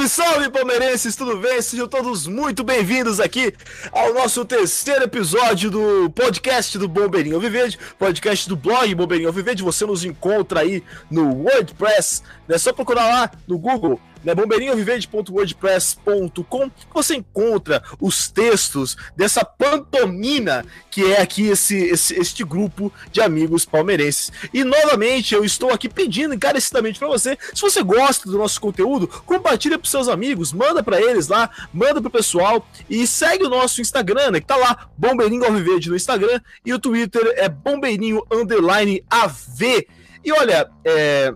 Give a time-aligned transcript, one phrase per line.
[0.00, 1.60] Salve, salve, palmeirenses, tudo bem?
[1.60, 3.52] Sejam todos muito bem-vindos aqui
[3.92, 9.62] ao nosso terceiro episódio do podcast do Bombeirinho Alviverde, podcast do blog Bombeirinho Alviverde.
[9.62, 12.22] Você nos encontra aí no WordPress,
[12.54, 21.12] é só procurar lá no Google né, bombeirinhoviverde.wordpress.com você encontra os textos dessa pantomina que
[21.12, 24.30] é aqui esse, esse este grupo de amigos palmeirenses.
[24.52, 29.08] E novamente eu estou aqui pedindo encarecidamente para você, se você gosta do nosso conteúdo,
[29.08, 33.80] compartilha para seus amigos, manda para eles lá, manda pro pessoal e segue o nosso
[33.80, 39.04] Instagram, né, que tá lá, Bombeirinho Alviverde no Instagram e o Twitter é bombeirinho underline
[39.08, 39.86] AV.
[40.22, 41.34] E olha, é,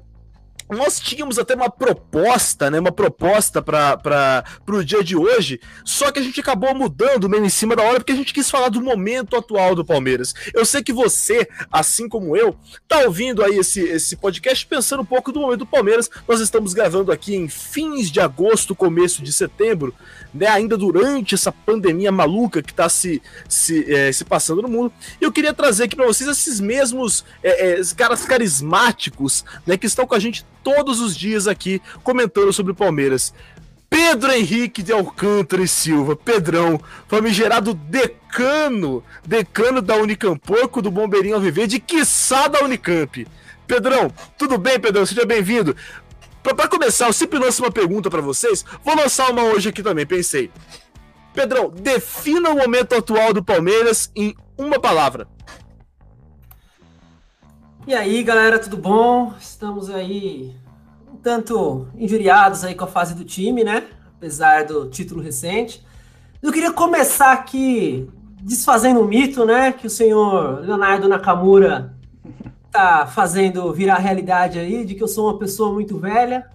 [0.70, 2.78] nós tínhamos até uma proposta, né?
[2.80, 7.50] Uma proposta para o dia de hoje, só que a gente acabou mudando meio em
[7.50, 10.34] cima da hora porque a gente quis falar do momento atual do Palmeiras.
[10.52, 12.56] Eu sei que você, assim como eu,
[12.88, 16.10] tá ouvindo aí esse, esse podcast pensando um pouco do momento do Palmeiras.
[16.26, 19.94] Nós estamos gravando aqui em fins de agosto, começo de setembro,
[20.34, 20.48] né?
[20.48, 24.92] Ainda durante essa pandemia maluca que está se, se, é, se passando no mundo.
[25.20, 29.76] E eu queria trazer aqui para vocês esses mesmos é, é, caras carismáticos, né?
[29.76, 33.32] Que estão com a gente todos os dias aqui comentando sobre o Palmeiras.
[33.88, 41.78] Pedro Henrique de Alcântara e Silva, Pedrão, famigerado decano, decano da Unicampoco, do Bombeirinho Alviverde,
[41.78, 43.24] quiçá da Unicamp.
[43.66, 45.06] Pedrão, tudo bem, Pedrão?
[45.06, 45.76] Seja bem-vindo.
[46.52, 50.06] Para começar, eu sempre lanço uma pergunta para vocês, vou lançar uma hoje aqui também,
[50.06, 50.50] pensei.
[51.32, 55.26] Pedrão, defina o momento atual do Palmeiras em uma palavra.
[57.86, 59.32] E aí, galera, tudo bom?
[59.40, 60.54] Estamos aí
[61.10, 63.88] um tanto injuriados aí com a fase do time, né?
[64.16, 65.84] Apesar do título recente.
[66.42, 68.08] Eu queria começar aqui
[68.42, 69.72] desfazendo um mito, né?
[69.72, 71.93] Que o senhor Leonardo Nakamura
[72.74, 76.50] tá fazendo virar realidade aí, de que eu sou uma pessoa muito velha.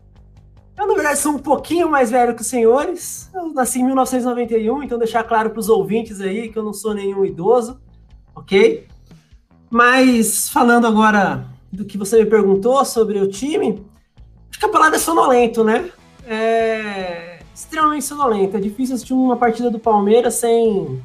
[0.78, 3.30] Eu, na verdade, sou um pouquinho mais velho que os senhores.
[3.34, 6.94] Eu nasci em 1991, então deixar claro para os ouvintes aí que eu não sou
[6.94, 7.80] nenhum idoso,
[8.36, 8.86] ok?
[9.70, 13.82] Mas falando agora do que você me perguntou sobre o time,
[14.50, 15.90] acho que a palavra é sonolento, né?
[16.28, 18.58] É extremamente sonolento.
[18.58, 21.02] É difícil assistir uma partida do Palmeiras sem,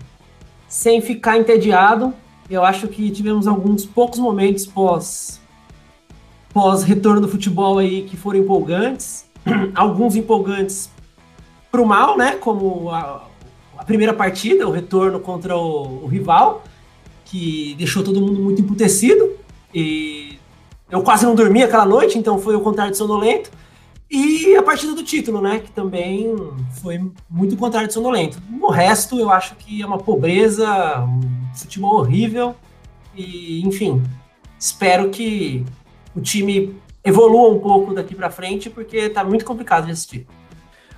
[0.67, 2.13] sem ficar entediado.
[2.49, 5.41] Eu acho que tivemos alguns poucos momentos pós
[6.55, 9.27] pós retorno do futebol aí que foram empolgantes,
[9.75, 10.89] alguns empolgantes
[11.71, 12.37] para o mal, né?
[12.37, 13.25] Como a,
[13.77, 16.63] a, primeira partida, o retorno contra o, o rival
[17.25, 19.33] que deixou todo mundo muito emputecido.
[19.75, 20.39] E
[20.89, 23.51] eu quase não dormi aquela noite, então foi o contrário de sonolento.
[24.11, 25.59] E a partida do título, né?
[25.59, 26.35] Que também
[26.83, 28.41] foi muito contrário de sonolento.
[28.61, 31.21] O resto, eu acho que é uma pobreza, um
[31.55, 32.55] futebol horrível.
[33.17, 34.03] E, enfim,
[34.59, 35.65] espero que
[36.15, 40.27] o time evolua um pouco daqui para frente, porque tá muito complicado de assistir.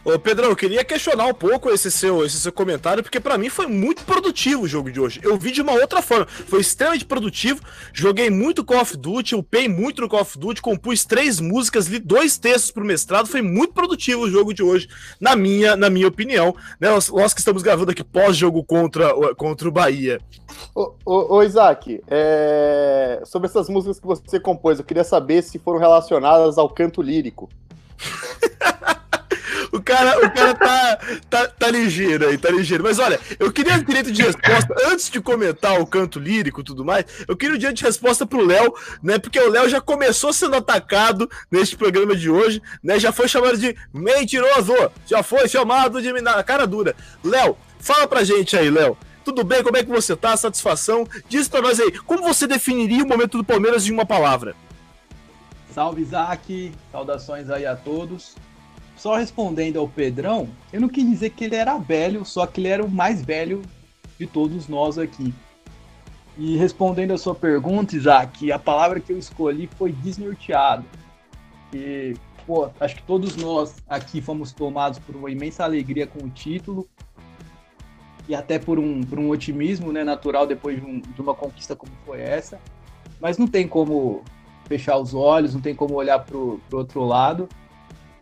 [0.06, 3.49] Ô, Pedrão, eu queria questionar um pouco esse seu, esse seu comentário, porque para mim
[3.49, 5.19] foi muito produtivo o jogo de hoje.
[5.21, 6.27] Eu vi de uma outra forma.
[6.27, 7.61] Foi extremamente produtivo.
[7.93, 11.99] Joguei muito Call of Duty, upei muito no Call of Duty, compus três músicas, li
[11.99, 13.27] dois textos pro mestrado.
[13.27, 14.89] Foi muito produtivo o jogo de hoje,
[15.21, 16.55] na minha, na minha opinião.
[16.78, 16.88] Né?
[16.88, 20.21] Nós, nós que estamos gravando aqui pós-jogo contra, contra o Bahia.
[20.73, 23.23] Ô, ô, ô Isaac, é...
[23.25, 27.49] sobre essas músicas que você compôs, eu queria saber se foram relacionadas ao canto lírico.
[29.72, 32.84] O cara, o cara tá, tá, tá ligeiro aí, tá ligeiro.
[32.84, 36.84] Mas olha, eu queria direito de resposta, antes de comentar o canto lírico e tudo
[36.84, 39.19] mais, eu queria o direito de resposta pro Léo, né?
[39.19, 42.99] Porque o Léo já começou sendo atacado neste programa de hoje, né?
[42.99, 44.72] Já foi chamado de mentiroso,
[45.06, 46.12] já foi chamado de
[46.44, 46.94] cara dura.
[47.22, 48.97] Léo, fala pra gente aí, Léo.
[49.25, 49.62] Tudo bem?
[49.62, 50.37] Como é que você tá?
[50.37, 51.06] Satisfação?
[51.28, 54.55] Diz pra nós aí, como você definiria o momento do Palmeiras em uma palavra?
[55.75, 56.72] Salve, Isaac!
[56.93, 58.34] Saudações aí a todos
[58.97, 62.69] só respondendo ao Pedrão, eu não quis dizer que ele era velho, só que ele
[62.69, 63.62] era o mais velho
[64.19, 65.34] de todos nós aqui.
[66.38, 70.85] E respondendo a sua pergunta, Isaac, a palavra que eu escolhi foi desnorteado.
[71.73, 72.15] E,
[72.47, 76.88] pô, acho que todos nós aqui fomos tomados por uma imensa alegria com o título
[78.29, 81.76] e até por um, por um otimismo né, natural depois de, um, de uma conquista
[81.76, 82.59] como foi essa.
[83.20, 84.23] Mas não tem como
[84.67, 87.49] fechar os olhos, não tem como olhar para o outro lado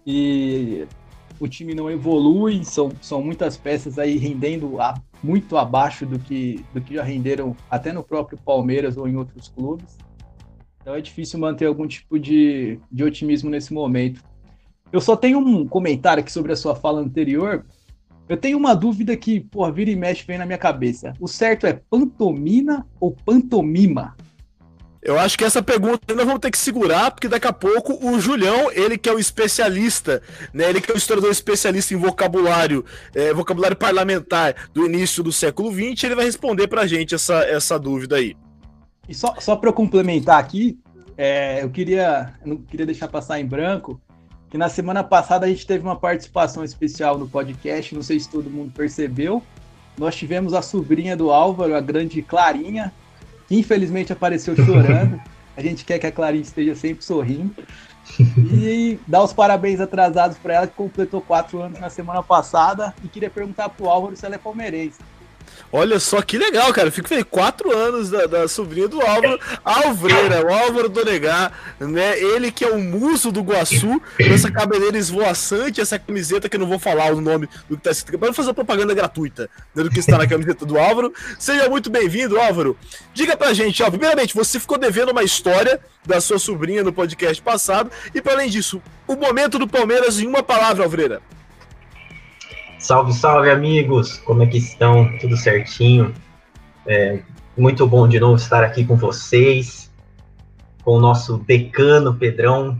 [0.06, 0.86] e
[1.40, 6.64] o time não evolui, são, são muitas peças aí rendendo a, muito abaixo do que,
[6.72, 9.98] do que já renderam até no próprio Palmeiras ou em outros clubes.
[10.80, 14.22] Então é difícil manter algum tipo de, de otimismo nesse momento.
[14.92, 17.64] Eu só tenho um comentário aqui sobre a sua fala anterior.
[18.28, 21.14] Eu tenho uma dúvida que, porra, vira e mexe vem na minha cabeça.
[21.18, 24.14] O certo é pantomina ou pantomima?
[25.04, 28.18] Eu acho que essa pergunta ainda vamos ter que segurar, porque daqui a pouco o
[28.18, 30.22] Julião, ele que é o especialista,
[30.52, 30.70] né?
[30.70, 32.82] Ele que é o historiador especialista em vocabulário,
[33.14, 37.78] é, vocabulário parlamentar do início do século XX, ele vai responder pra gente essa, essa
[37.78, 38.34] dúvida aí.
[39.06, 40.78] E só, só para eu complementar aqui,
[41.18, 44.00] é, eu queria, não queria deixar passar em branco
[44.54, 48.30] que na semana passada a gente teve uma participação especial no podcast, não sei se
[48.30, 49.42] todo mundo percebeu.
[49.98, 52.92] Nós tivemos a sobrinha do Álvaro, a grande Clarinha,
[53.48, 55.20] que infelizmente apareceu chorando.
[55.56, 57.54] A gente quer que a Clarinha esteja sempre sorrindo.
[58.52, 62.94] E dar os parabéns atrasados para ela, que completou quatro anos na semana passada.
[63.04, 64.98] E queria perguntar pro Álvaro se ela é palmeirense.
[65.72, 66.90] Olha só que legal, cara.
[66.90, 67.24] Fico feliz.
[67.30, 72.18] Quatro anos da, da sobrinha do Álvaro, Alvreira, o Álvaro Donegar, né?
[72.18, 76.60] Ele que é o muso do Guaçu, com essa cabeleira esvoaçante, essa camiseta que eu
[76.60, 79.90] não vou falar o nome do que tá escrito, para fazer propaganda gratuita né, do
[79.90, 81.12] que está na camiseta do Álvaro.
[81.38, 82.76] Seja muito bem-vindo, Álvaro.
[83.12, 87.40] Diga pra gente, ó, primeiramente, você ficou devendo uma história da sua sobrinha no podcast
[87.42, 91.22] passado, e para além disso, o momento do Palmeiras em uma palavra, Alvreira.
[92.84, 94.18] Salve, salve, amigos!
[94.18, 95.16] Como é que estão?
[95.16, 96.12] Tudo certinho?
[96.86, 97.22] É
[97.56, 99.90] muito bom de novo estar aqui com vocês,
[100.82, 102.78] com o nosso decano Pedrão,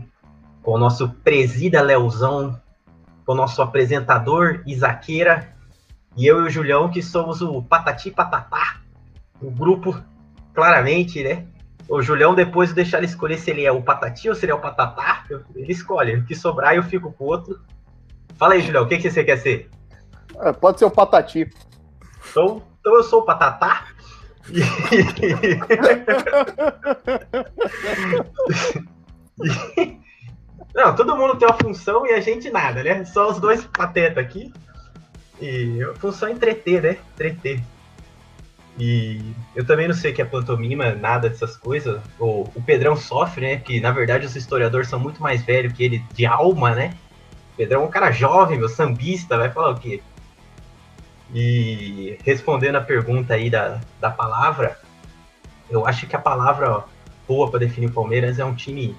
[0.61, 2.61] com o nosso presida Leozão,
[3.25, 5.55] com o nosso apresentador Isaqueira,
[6.15, 8.81] e eu e o Julião, que somos o Patati Patatá,
[9.41, 9.99] o grupo,
[10.53, 11.47] claramente, né?
[11.89, 14.51] O Julião, depois de deixar ele escolher se ele é o Patati ou se ele
[14.51, 15.23] é o Patatá,
[15.55, 16.17] ele escolhe.
[16.17, 17.59] O que sobrar, eu fico com o outro.
[18.37, 19.71] Fala aí, Julião, o que, que você quer ser?
[20.41, 21.49] É, pode ser o Patati.
[22.31, 23.87] Então, então eu sou o Patatá.
[30.75, 33.05] Não, todo mundo tem uma função e a gente nada, né?
[33.05, 34.51] Só os dois patetas aqui.
[35.41, 36.97] E a função é entreter, né?
[37.13, 37.63] Entreter.
[38.77, 42.01] E eu também não sei o que é pantomima, nada dessas coisas.
[42.19, 43.57] O, o Pedrão sofre, né?
[43.57, 46.93] Que na verdade os historiadores são muito mais velhos que ele de alma, né?
[47.53, 50.01] O Pedrão é um cara jovem, meu, sambista, vai falar o quê?
[51.37, 54.79] E respondendo a pergunta aí da, da palavra,
[55.69, 56.85] eu acho que a palavra
[57.27, 58.95] boa para definir o Palmeiras é um time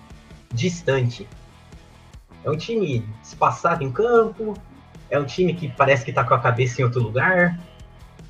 [0.52, 1.26] distante.
[2.44, 4.52] É um time espaçado em campo,
[5.08, 7.58] é um time que parece que está com a cabeça em outro lugar,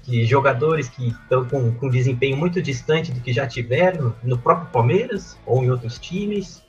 [0.05, 4.69] de jogadores que estão com, com desempenho muito distante do que já tiveram no próprio
[4.69, 6.62] Palmeiras ou em outros times.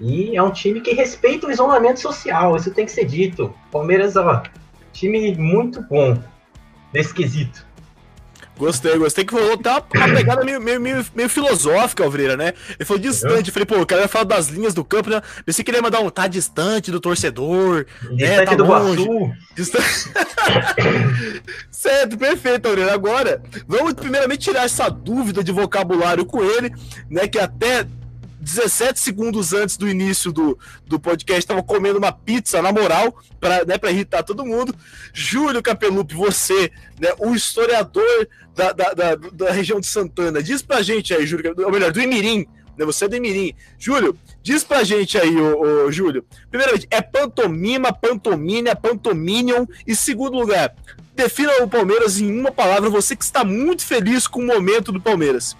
[0.00, 3.54] E é um time que respeita o isolamento social, isso tem que ser dito.
[3.70, 4.42] Palmeiras, ó,
[4.92, 6.20] time muito bom
[6.92, 7.68] nesse quesito.
[8.58, 12.52] Gostei, gostei que falou até uma, pegada meio, meio, meio, meio filosófica, Alvreira, né?
[12.76, 15.22] Ele falou distante, eu falei, pô, o cara falar das linhas do campo, né?
[15.46, 18.44] Pensei que ele ia mandar um tá distante do torcedor, distante né?
[18.44, 19.06] Tá do longe.
[19.54, 19.86] Distante...
[21.70, 22.92] certo, perfeito, Alvreira.
[22.92, 26.72] Agora, vamos primeiramente tirar essa dúvida de vocabulário com ele,
[27.08, 27.28] né?
[27.28, 27.86] Que até
[28.48, 33.64] 17 segundos antes do início do, do podcast, estava comendo uma pizza na moral, para
[33.66, 34.74] né, irritar todo mundo.
[35.12, 40.80] Júlio Capelupi, você, né, o historiador da, da, da, da, região de Santana, diz pra
[40.80, 42.46] gente aí, Júlio, ou melhor, do Imirim,
[42.76, 43.54] né, você é do Imirim.
[43.78, 50.38] Júlio, diz pra gente aí, ô, ô, Júlio, primeiramente, é pantomima, pantomínia, pantominion, e segundo
[50.38, 50.74] lugar,
[51.14, 55.00] defina o Palmeiras em uma palavra, você que está muito feliz com o momento do
[55.00, 55.54] Palmeiras.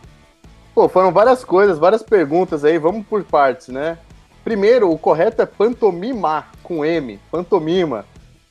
[0.78, 3.98] Pô, foram várias coisas, várias perguntas aí, vamos por partes, né?
[4.44, 8.04] Primeiro, o correto é pantomima, com M, pantomima.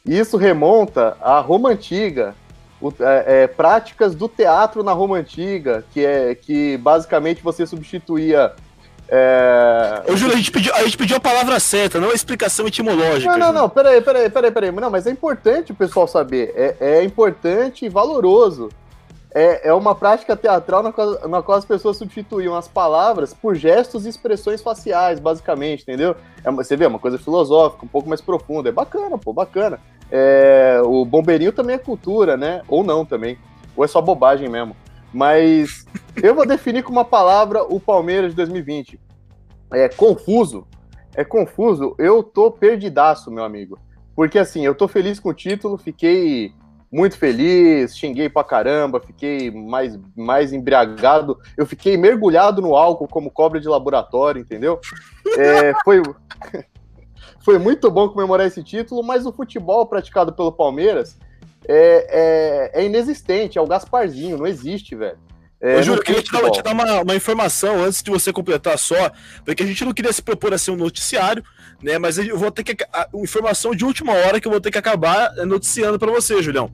[0.06, 2.36] Isso remonta à Roma Antiga,
[2.82, 8.52] o, é, é, práticas do teatro na Roma Antiga, que é que basicamente você substituía.
[9.08, 10.04] É...
[10.12, 13.38] Ô, Júlio, a gente, pediu, a gente pediu a palavra certa, não a explicação etimológica.
[13.38, 14.72] Não, não, não, peraí, peraí, peraí, peraí.
[14.74, 16.52] Não, mas é importante o pessoal saber.
[16.58, 18.68] É, é importante e valoroso
[19.34, 23.56] é, é uma prática teatral na qual, na qual as pessoas substituíam as palavras por
[23.56, 26.16] gestos e expressões faciais, basicamente, entendeu?
[26.44, 28.70] É, você vê, é uma coisa filosófica, um pouco mais profunda.
[28.70, 29.80] É bacana, pô, bacana.
[30.10, 32.62] É, o bombeirinho também é cultura, né?
[32.68, 33.38] Ou não também.
[33.76, 34.76] Ou é só bobagem mesmo.
[35.14, 35.86] Mas
[36.22, 39.00] eu vou definir com uma palavra o Palmeiras de 2020.
[39.74, 40.66] É confuso.
[41.16, 41.96] É confuso.
[41.98, 43.78] Eu tô perdidaço, meu amigo.
[44.16, 46.54] Porque assim, eu tô feliz com o título, fiquei
[46.92, 53.30] muito feliz, xinguei pra caramba, fiquei mais, mais embriagado, eu fiquei mergulhado no álcool como
[53.30, 54.80] cobra de laboratório, entendeu?
[55.38, 56.02] É, foi,
[57.44, 61.18] foi muito bom comemorar esse título, mas o futebol praticado pelo Palmeiras
[61.68, 65.27] é, é, é inexistente, é o Gasparzinho, não existe, velho.
[65.60, 68.32] É, eu juro, eu queria te dar, te dar uma, uma, informação antes de você
[68.32, 69.12] completar só,
[69.44, 71.44] porque a gente não queria se propor a ser um noticiário,
[71.82, 71.98] né?
[71.98, 72.86] Mas eu vou ter que.
[72.94, 76.72] A, informação de última hora que eu vou ter que acabar noticiando para você, Julião.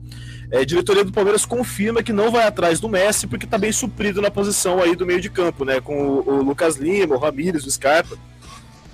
[0.50, 3.72] É, a diretoria do Palmeiras confirma que não vai atrás do Messi porque tá bem
[3.72, 5.80] suprido na posição aí do meio de campo, né?
[5.80, 8.18] Com o, o Lucas Lima, o Ramires, o Scarpa.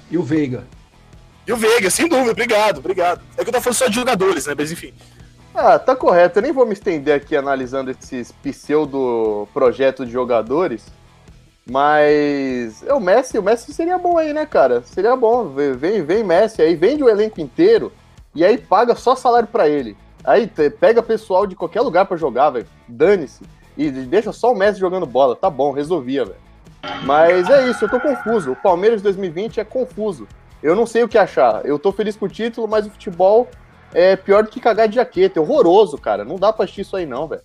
[0.08, 0.66] E o Veiga.
[1.46, 3.22] E o Veiga, sem dúvida, obrigado, obrigado.
[3.36, 4.54] É que eu tô falando só de jogadores, né?
[4.56, 4.92] Mas enfim.
[5.54, 6.38] Ah, tá correto.
[6.38, 10.86] Eu nem vou me estender aqui analisando esses pseudo projetos de jogadores.
[11.68, 14.82] Mas é o Messi, o Messi seria bom aí, né, cara?
[14.82, 15.48] Seria bom.
[15.48, 17.92] Vem, vem Messi aí, vende o elenco inteiro
[18.34, 19.96] e aí paga só salário para ele.
[20.24, 22.66] Aí pega pessoal de qualquer lugar para jogar, velho.
[22.88, 23.42] Dane-se.
[23.76, 25.36] E deixa só o Messi jogando bola.
[25.36, 26.38] Tá bom, resolvia, velho.
[27.04, 28.52] Mas é isso, eu tô confuso.
[28.52, 30.26] O Palmeiras 2020 é confuso.
[30.62, 31.64] Eu não sei o que achar.
[31.64, 33.48] Eu tô feliz com o título, mas o futebol
[33.92, 35.38] é pior do que cagar de jaqueta.
[35.38, 36.24] É horroroso, cara.
[36.24, 37.42] Não dá pra assistir isso aí, não, velho.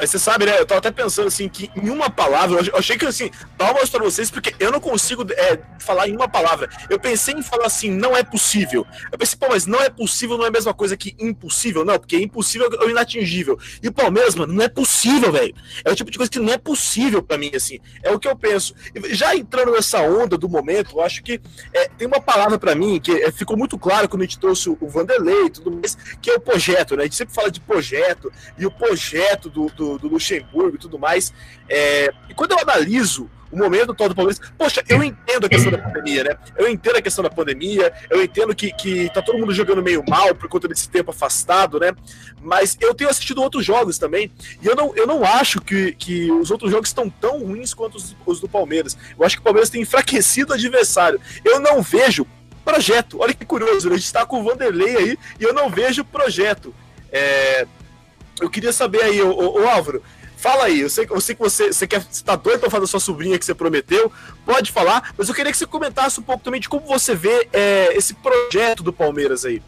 [0.00, 0.58] Mas você sabe, né?
[0.58, 4.02] Eu tava até pensando assim, que em uma palavra, eu achei que assim, palmas para
[4.02, 6.70] vocês, porque eu não consigo é, falar em uma palavra.
[6.88, 8.86] Eu pensei em falar assim, não é possível.
[9.12, 11.98] Eu pensei, pô, mas não é possível não é a mesma coisa que impossível, não,
[11.98, 13.58] porque impossível é o inatingível.
[13.82, 15.54] E o Palmeiras, mano, não é possível, velho.
[15.84, 17.78] É o tipo de coisa que não é possível para mim, assim.
[18.02, 18.74] É o que eu penso.
[19.10, 21.40] Já entrando nessa onda do momento, eu acho que
[21.74, 24.70] é, tem uma palavra para mim que é, ficou muito claro quando a gente trouxe
[24.70, 27.02] o Vanderlei e tudo mais, que é o projeto, né?
[27.02, 30.98] A gente sempre fala de projeto, e o projeto do, do do, Luxemburgo e tudo
[30.98, 31.32] mais.
[31.68, 35.72] É, e quando eu analiso o momento todo do Palmeiras, poxa, eu entendo a questão
[35.72, 36.36] da pandemia, né?
[36.56, 40.04] Eu entendo a questão da pandemia, eu entendo que, que tá todo mundo jogando meio
[40.08, 41.92] mal por conta desse tempo afastado, né?
[42.40, 44.30] Mas eu tenho assistido outros jogos também,
[44.62, 47.96] e eu não, eu não acho que, que os outros jogos estão tão ruins quanto
[47.96, 48.96] os, os do Palmeiras.
[49.18, 51.20] Eu acho que o Palmeiras tem enfraquecido o adversário.
[51.44, 52.24] Eu não vejo
[52.64, 53.18] projeto.
[53.20, 53.94] Olha que curioso, né?
[53.94, 56.74] a gente está com o Vanderlei aí e eu não vejo projeto.
[57.10, 57.66] É,
[58.40, 60.02] eu queria saber aí, ô, Álvaro,
[60.36, 62.84] fala aí, eu sei, eu sei que você, você, quer, você tá doido pra fazer
[62.84, 64.10] a sua sobrinha que você prometeu,
[64.44, 67.48] pode falar, mas eu queria que você comentasse um pouco também de como você vê
[67.52, 69.62] é, esse projeto do Palmeiras aí.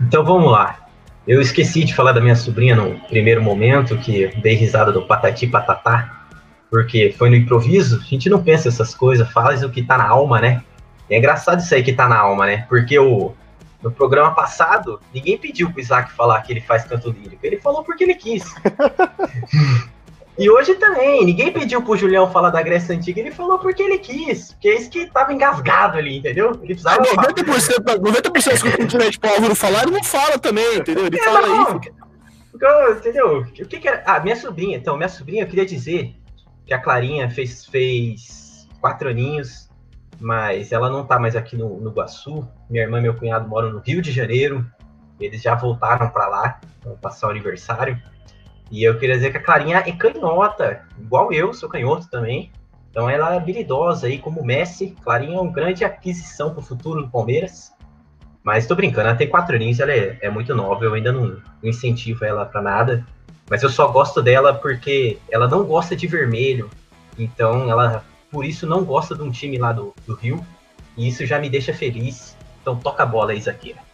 [0.00, 0.88] Então vamos lá.
[1.26, 5.46] Eu esqueci de falar da minha sobrinha no primeiro momento, que dei risada do patati
[5.46, 6.26] patatá,
[6.70, 10.08] porque foi no improviso, a gente não pensa essas coisas, faz o que tá na
[10.08, 10.62] alma, né?
[11.08, 12.66] E é engraçado isso aí que tá na alma, né?
[12.68, 13.34] Porque o,
[13.82, 17.44] no programa passado, ninguém pediu pro Isaac falar que ele faz canto lírico.
[17.46, 18.42] Ele falou porque ele quis.
[20.36, 23.98] e hoje também, ninguém pediu pro Julião falar da Grécia Antiga, ele falou porque ele
[23.98, 24.52] quis.
[24.52, 26.50] Porque é isso que tava engasgado ali, entendeu?
[26.62, 27.02] Ele precisava.
[27.04, 31.06] 90%, 90 das coisas que gente pro Álvaro falar, ele não fala também, entendeu?
[31.06, 31.72] Ele é, fala não, aí.
[31.74, 32.90] Fica...
[32.98, 33.40] entendeu?
[33.42, 34.02] O que, que era.
[34.04, 36.16] Ah, minha sobrinha, então, minha sobrinha, eu queria dizer
[36.66, 39.67] que a Clarinha fez, fez quatro aninhos
[40.20, 42.46] mas ela não tá mais aqui no, no Guaçu.
[42.68, 44.66] Minha irmã e meu cunhado moram no Rio de Janeiro.
[45.20, 48.00] Eles já voltaram para lá, vão passar o aniversário.
[48.70, 52.52] E eu queria dizer que a Clarinha é canhota, igual eu, sou canhoto também.
[52.90, 54.94] Então ela é habilidosa aí como Messi.
[55.02, 57.72] Clarinha é uma grande aquisição para o futuro do Palmeiras.
[58.42, 61.36] Mas tô brincando, ela tem quatro aninhos, ela é, é muito nova, eu ainda não
[61.62, 63.06] incentivo ela para nada.
[63.50, 66.70] Mas eu só gosto dela porque ela não gosta de vermelho.
[67.18, 70.44] Então ela por isso não gosta de um time lá do, do Rio.
[70.96, 72.36] E isso já me deixa feliz.
[72.60, 73.88] Então toca a bola aí, Zaqueira.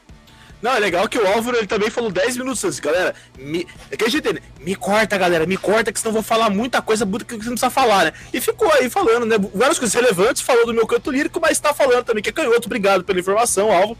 [0.64, 3.14] Não, é legal que o Álvaro ele também falou 10 minutos antes, galera.
[3.38, 6.80] Me, é a gente, me corta, galera, me corta, que senão eu vou falar muita
[6.80, 8.12] coisa que você não precisa falar, né?
[8.32, 9.36] E ficou aí falando, né?
[9.54, 12.66] Várias coisas relevantes, falou do meu canto lírico, mas tá falando também que é canhoto.
[12.66, 13.98] Obrigado pela informação, Álvaro.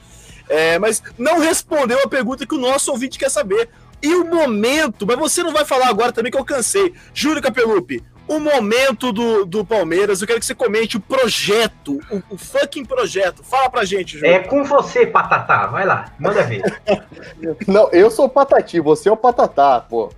[0.48, 3.68] É, mas não respondeu a pergunta que o nosso ouvinte quer saber.
[4.02, 6.94] E o momento, mas você não vai falar agora também que eu cansei.
[7.12, 10.20] Júlio Capelupi, o momento do, do Palmeiras.
[10.20, 13.42] Eu quero que você comente o projeto, o, o fucking projeto.
[13.42, 14.34] Fala pra gente, Júlio.
[14.34, 15.66] É com você, Patatá.
[15.66, 16.62] Vai lá, manda ver.
[17.66, 20.10] Não, eu sou o Patati, você é o Patatá, pô.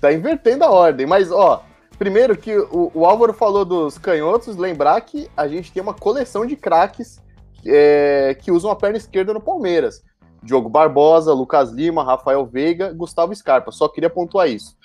[0.00, 1.06] Tá invertendo a ordem.
[1.06, 1.64] Mas, ó,
[1.98, 6.44] primeiro que o, o Álvaro falou dos canhotos, lembrar que a gente tem uma coleção
[6.44, 7.22] de craques
[7.66, 10.02] é, que usam a perna esquerda no Palmeiras.
[10.42, 13.72] Diogo Barbosa, Lucas Lima, Rafael Veiga, Gustavo Scarpa.
[13.72, 14.76] Só queria pontuar isso.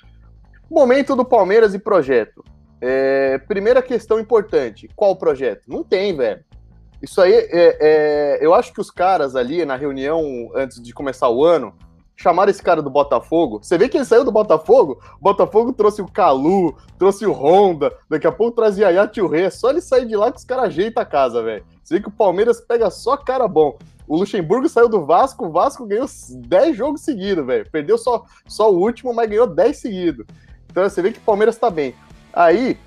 [0.71, 2.43] Momento do Palmeiras e projeto.
[2.81, 5.63] É, primeira questão importante: qual projeto?
[5.67, 6.43] Não tem, velho.
[7.01, 11.29] Isso aí, é, é, eu acho que os caras ali na reunião antes de começar
[11.29, 11.73] o ano
[12.19, 13.59] chamaram esse cara do Botafogo.
[13.63, 14.99] Você vê que ele saiu do Botafogo?
[15.17, 19.33] O Botafogo trouxe o Calu, trouxe o Honda, daqui a pouco traz Yaya o.
[19.35, 21.63] É só ele sair de lá que os caras ajeitam a casa, velho.
[21.81, 23.77] Você vê que o Palmeiras pega só cara bom.
[24.05, 27.69] O Luxemburgo saiu do Vasco, o Vasco ganhou 10 jogos seguidos, velho.
[27.71, 30.25] Perdeu só, só o último, mas ganhou 10 seguidos.
[30.69, 31.95] Então você vê que o Palmeiras tá bem.
[32.33, 32.77] Aí,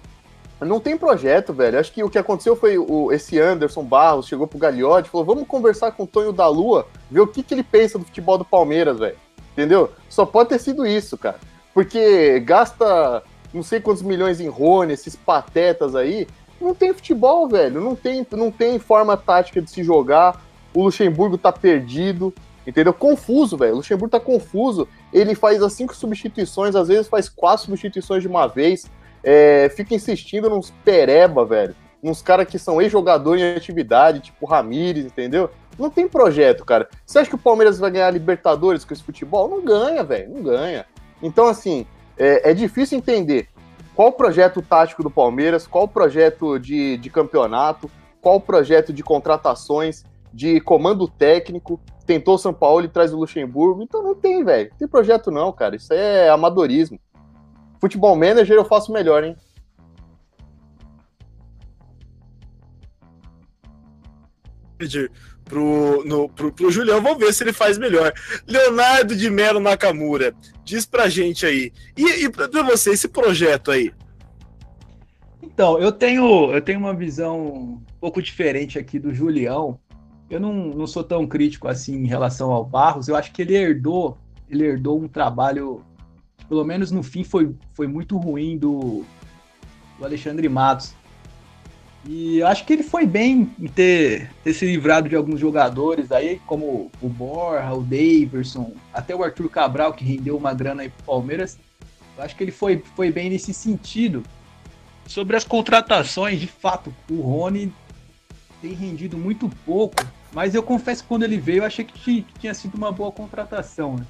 [0.60, 1.78] não tem projeto, velho.
[1.78, 5.46] Acho que o que aconteceu foi o, esse Anderson Barros chegou pro Gagliotti falou: vamos
[5.46, 8.44] conversar com o Tonho da Lua, ver o que, que ele pensa do futebol do
[8.44, 9.16] Palmeiras, velho.
[9.52, 9.90] Entendeu?
[10.08, 11.38] Só pode ter sido isso, cara.
[11.74, 13.22] Porque gasta
[13.52, 16.26] não sei quantos milhões em Rony, esses patetas aí.
[16.60, 17.80] Não tem futebol, velho.
[17.80, 20.42] Não tem, não tem forma tática de se jogar.
[20.72, 22.32] O Luxemburgo tá perdido.
[22.66, 22.94] Entendeu?
[22.94, 23.72] Confuso, velho.
[23.72, 24.88] O Luxemburgo tá confuso.
[25.12, 28.90] Ele faz as cinco substituições, às vezes faz quatro substituições de uma vez.
[29.22, 31.74] É, fica insistindo nos pereba, velho.
[32.02, 35.50] Uns caras que são ex-jogador em atividade, tipo Ramires, entendeu?
[35.78, 36.88] Não tem projeto, cara.
[37.06, 39.48] Você acha que o Palmeiras vai ganhar Libertadores com esse futebol?
[39.48, 40.34] Não ganha, velho.
[40.34, 40.84] Não ganha.
[41.22, 41.86] Então, assim,
[42.18, 43.48] é, é, difícil entender
[43.94, 48.92] qual o projeto tático do Palmeiras, qual o projeto de, de campeonato, qual o projeto
[48.92, 51.80] de contratações, de comando técnico.
[52.06, 53.82] Tentou São Paulo e traz o Luxemburgo.
[53.82, 54.70] Então não tem, velho.
[54.70, 55.76] Não tem projeto não, cara.
[55.76, 56.98] Isso é amadorismo.
[57.82, 59.36] Futebol manager eu faço melhor, hein?
[65.44, 68.12] pro, no, pro, pro Julião, vamos ver se ele faz melhor.
[68.46, 71.72] Leonardo de Melo Nakamura, diz pra gente aí.
[71.96, 73.92] E, e pra, pra você, esse projeto aí?
[75.42, 79.76] Então, eu tenho, eu tenho uma visão um pouco diferente aqui do Julião.
[80.30, 83.08] Eu não, não sou tão crítico assim em relação ao Barros.
[83.08, 84.16] Eu acho que ele herdou,
[84.48, 85.84] ele herdou um trabalho,
[86.52, 89.06] pelo menos no fim foi, foi muito ruim do,
[89.98, 90.92] do Alexandre Matos.
[92.06, 96.42] E acho que ele foi bem em ter, ter se livrado de alguns jogadores aí,
[96.46, 101.06] como o Borja, o Daverson, até o Arthur Cabral, que rendeu uma grana aí pro
[101.06, 101.58] Palmeiras.
[102.18, 104.22] Eu acho que ele foi, foi bem nesse sentido.
[105.06, 107.72] Sobre as contratações, de fato, o Rony
[108.60, 110.04] tem rendido muito pouco,
[110.34, 113.96] mas eu confesso que quando ele veio eu achei que tinha sido uma boa contratação.
[113.96, 114.04] Né?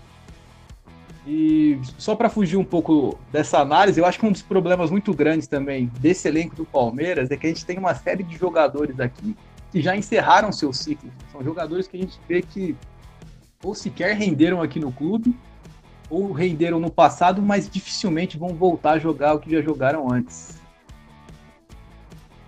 [1.27, 5.15] E só para fugir um pouco dessa análise, eu acho que um dos problemas muito
[5.15, 8.99] grandes também desse elenco do Palmeiras é que a gente tem uma série de jogadores
[8.99, 9.37] aqui
[9.71, 11.11] que já encerraram seu ciclo.
[11.31, 12.77] São jogadores que a gente vê que
[13.63, 15.37] ou sequer renderam aqui no clube,
[16.11, 20.62] ou renderam no passado, mas dificilmente vão voltar a jogar o que já jogaram antes.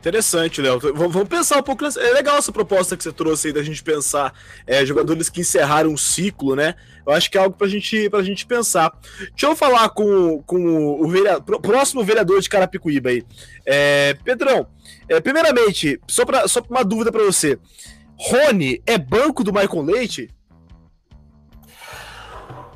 [0.04, 0.78] Interessante, Léo.
[0.78, 1.82] Vamos pensar um pouco.
[1.82, 4.34] É legal essa proposta que você trouxe aí da gente pensar
[4.66, 6.74] é, jogadores que encerraram um ciclo, né?
[7.06, 8.92] Eu acho que é algo pra gente, pra gente pensar.
[9.30, 13.24] Deixa eu falar com, com o vereador, próximo vereador de Carapicuíba aí.
[13.64, 14.66] É, Pedrão,
[15.08, 17.58] é, primeiramente, só, pra, só uma dúvida para você.
[18.18, 20.28] Rony é banco do Michael Leite?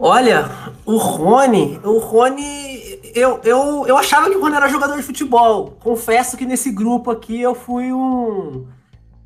[0.00, 0.48] Olha,
[0.86, 5.76] o Rony, o Rony eu, eu, eu achava que o Rony era jogador de futebol.
[5.80, 8.66] Confesso que nesse grupo aqui eu fui um.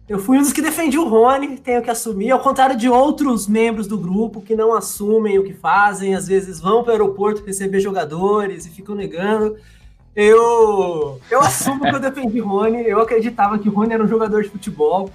[0.09, 3.47] Eu fui um dos que defendi o Rony, tenho que assumir, ao contrário de outros
[3.47, 7.45] membros do grupo que não assumem o que fazem, às vezes vão para o aeroporto
[7.45, 9.57] receber jogadores e ficam negando.
[10.15, 14.09] Eu, eu assumo que eu defendi o Rony, eu acreditava que o Rony era um
[14.09, 15.11] jogador de futebol.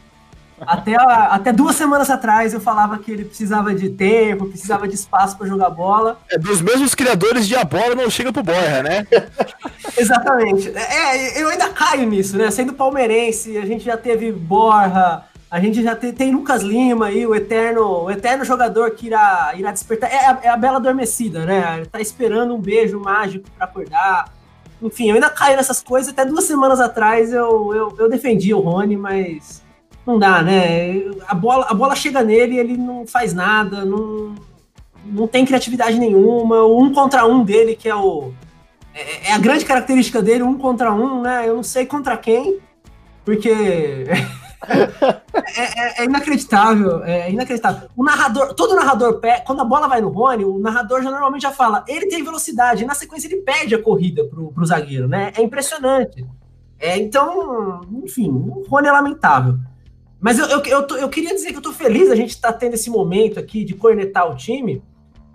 [0.60, 5.38] Até, até duas semanas atrás eu falava que ele precisava de tempo, precisava de espaço
[5.38, 6.20] para jogar bola.
[6.32, 9.06] É dos mesmos criadores de a bola não chega pro Borja, né?
[9.96, 10.70] Exatamente.
[10.70, 12.50] É, eu ainda caio nisso, né?
[12.50, 17.26] Sendo palmeirense, a gente já teve Borja, a gente já tem, tem Lucas Lima aí,
[17.26, 20.12] o eterno, o eterno jogador que irá, irá despertar.
[20.12, 21.78] É a, é a bela adormecida, né?
[21.78, 24.34] Ele tá esperando um beijo mágico para acordar.
[24.82, 26.12] Enfim, eu ainda caio nessas coisas.
[26.12, 29.62] Até duas semanas atrás eu, eu, eu defendi o Rony, mas
[30.08, 31.04] não dá, né?
[31.28, 34.34] A bola, a bola chega nele e ele não faz nada, não,
[35.06, 36.64] não tem criatividade nenhuma.
[36.64, 38.32] O um contra um dele, que é o.
[38.96, 41.48] É, é a grande característica dele, um contra um, né?
[41.48, 42.60] Eu não sei contra quem,
[43.26, 43.50] porque.
[44.66, 47.90] é, é, é, inacreditável, é inacreditável.
[47.94, 51.52] O narrador, todo narrador, quando a bola vai no Rony, o narrador já normalmente já
[51.52, 55.34] fala, ele tem velocidade, e na sequência ele pede a corrida pro, pro zagueiro, né?
[55.36, 56.26] É impressionante.
[56.80, 59.60] É, então, enfim, o Rony é lamentável.
[60.20, 62.52] Mas eu, eu, eu, tô, eu, queria dizer que eu tô feliz a gente estar
[62.52, 64.82] tá tendo esse momento aqui de cornetar o time,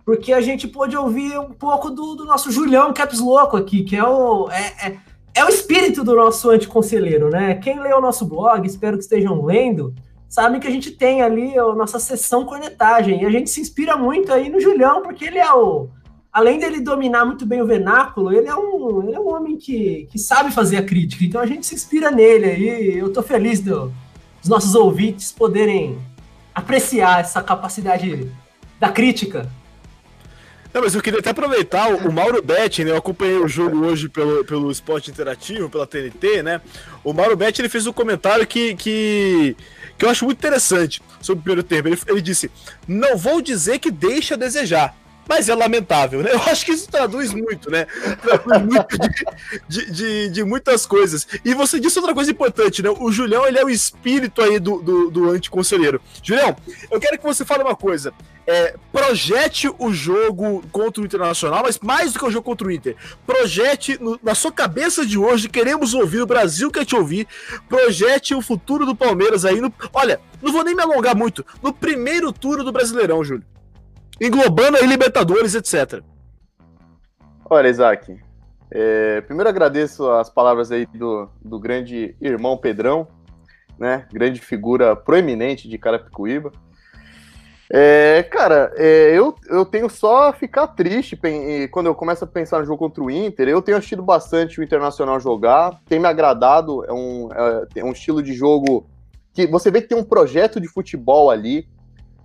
[0.04, 3.96] porque a gente pôde ouvir um pouco do, do nosso Julião Caps Louco aqui, que
[3.96, 4.96] é o, é, é,
[5.36, 7.54] é, o espírito do nosso anticonselheiro, né?
[7.54, 9.94] Quem lê o nosso blog, espero que estejam lendo,
[10.28, 13.96] sabem que a gente tem ali a nossa sessão cornetagem, e a gente se inspira
[13.96, 15.88] muito aí no Julião, porque ele é o.
[16.32, 20.08] Além dele dominar muito bem o vernáculo, ele é um, ele é um homem que,
[20.10, 21.22] que sabe fazer a crítica.
[21.22, 22.98] Então a gente se inspira nele aí.
[22.98, 23.92] Eu tô feliz do,
[24.42, 25.98] os nossos ouvintes poderem
[26.54, 28.30] apreciar essa capacidade
[28.78, 29.48] da crítica.
[30.72, 32.92] Não, mas eu queria até aproveitar o, Mauro Betti, né?
[32.92, 36.62] Eu acompanhei o jogo hoje pelo, pelo esporte interativo, pela TNT, né?
[37.04, 39.54] O Mauro Betti ele fez um comentário que, que,
[39.98, 41.88] que eu acho muito interessante sobre o primeiro tempo.
[41.88, 42.50] Ele, ele disse:
[42.88, 44.96] Não vou dizer que deixa a desejar,
[45.28, 46.30] mas é lamentável, né?
[46.34, 47.86] Eu acho que isso traduz muito, né?
[48.22, 48.98] Traduz muito
[49.68, 51.26] de, de, de, de, muitas coisas.
[51.44, 52.90] E você disse outra coisa importante, né?
[52.90, 56.00] O Julião, ele é o espírito aí do, do, do anticonselheiro.
[56.22, 56.56] Julião,
[56.90, 58.12] eu quero que você fale uma coisa.
[58.46, 62.70] é, projete o jogo contra o Internacional, mas mais do que o jogo contra o
[62.70, 67.26] Inter, projete no, na sua cabeça de hoje, queremos ouvir, o Brasil quer te ouvir,
[67.68, 69.72] projete o futuro do Palmeiras aí no.
[69.92, 73.51] Olha, não vou nem me alongar muito, no primeiro turno do Brasileirão, Júlio.
[74.20, 76.02] Englobando aí Libertadores, etc.
[77.48, 78.18] Olha, Isaac,
[78.70, 83.06] é, primeiro agradeço as palavras aí do, do grande irmão Pedrão,
[83.78, 84.06] né?
[84.12, 86.52] Grande figura proeminente de Carapicuíba.
[87.74, 91.18] É, cara, é, eu, eu tenho só ficar triste
[91.70, 93.48] quando eu começo a pensar no jogo contra o Inter.
[93.48, 96.84] Eu tenho assistido bastante o Internacional jogar, tem me agradado.
[96.84, 98.86] É um, é, é um estilo de jogo
[99.32, 101.66] que você vê que tem um projeto de futebol ali.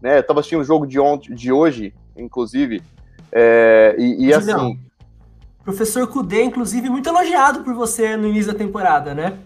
[0.02, 0.20] Né?
[0.20, 2.82] Eu tava assistindo o jogo de, ontem, de hoje, inclusive,
[3.32, 4.80] é, e, e assim.
[5.64, 9.38] Professor Kudê, inclusive, muito elogiado por você no início da temporada, né?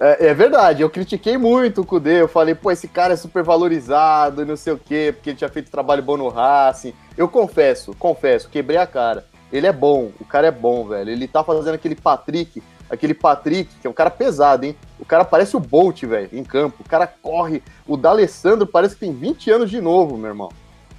[0.00, 3.42] É, é, verdade, eu critiquei muito o Kudê, eu falei, pô, esse cara é super
[3.42, 6.94] valorizado, não sei o quê, porque ele tinha feito trabalho bom no Racing.
[7.18, 9.26] Eu confesso, confesso, quebrei a cara.
[9.52, 11.10] Ele é bom, o cara é bom, velho.
[11.10, 14.76] Ele tá fazendo aquele Patrick, aquele Patrick, que é um cara pesado, hein?
[14.98, 16.82] O cara parece o Bolt, velho, em campo.
[16.84, 17.62] O cara corre.
[17.86, 20.50] O D'Alessandro parece que tem 20 anos de novo, meu irmão.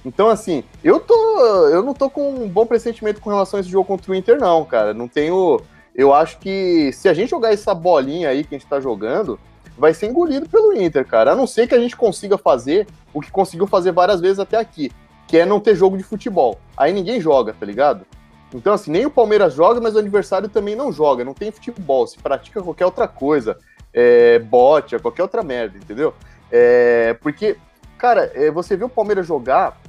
[0.04, 1.14] Então, assim, eu tô.
[1.68, 4.40] Eu não tô com um bom pressentimento com relação a esse jogo contra o Inter,
[4.40, 4.92] não, cara.
[4.92, 5.60] Não tenho.
[5.94, 9.38] Eu acho que se a gente jogar essa bolinha aí que a gente tá jogando,
[9.76, 11.32] vai ser engolido pelo Inter, cara.
[11.32, 14.56] A não ser que a gente consiga fazer o que conseguiu fazer várias vezes até
[14.56, 14.90] aqui,
[15.28, 16.58] que é não ter jogo de futebol.
[16.76, 18.06] Aí ninguém joga, tá ligado?
[18.54, 21.24] Então, assim, nem o Palmeiras joga, mas o adversário também não joga.
[21.24, 23.58] Não tem futebol, se pratica qualquer outra coisa.
[23.92, 26.14] É, bote, qualquer outra merda, entendeu?
[26.50, 27.56] É, porque,
[27.98, 29.80] cara, é, você vê o Palmeiras jogar,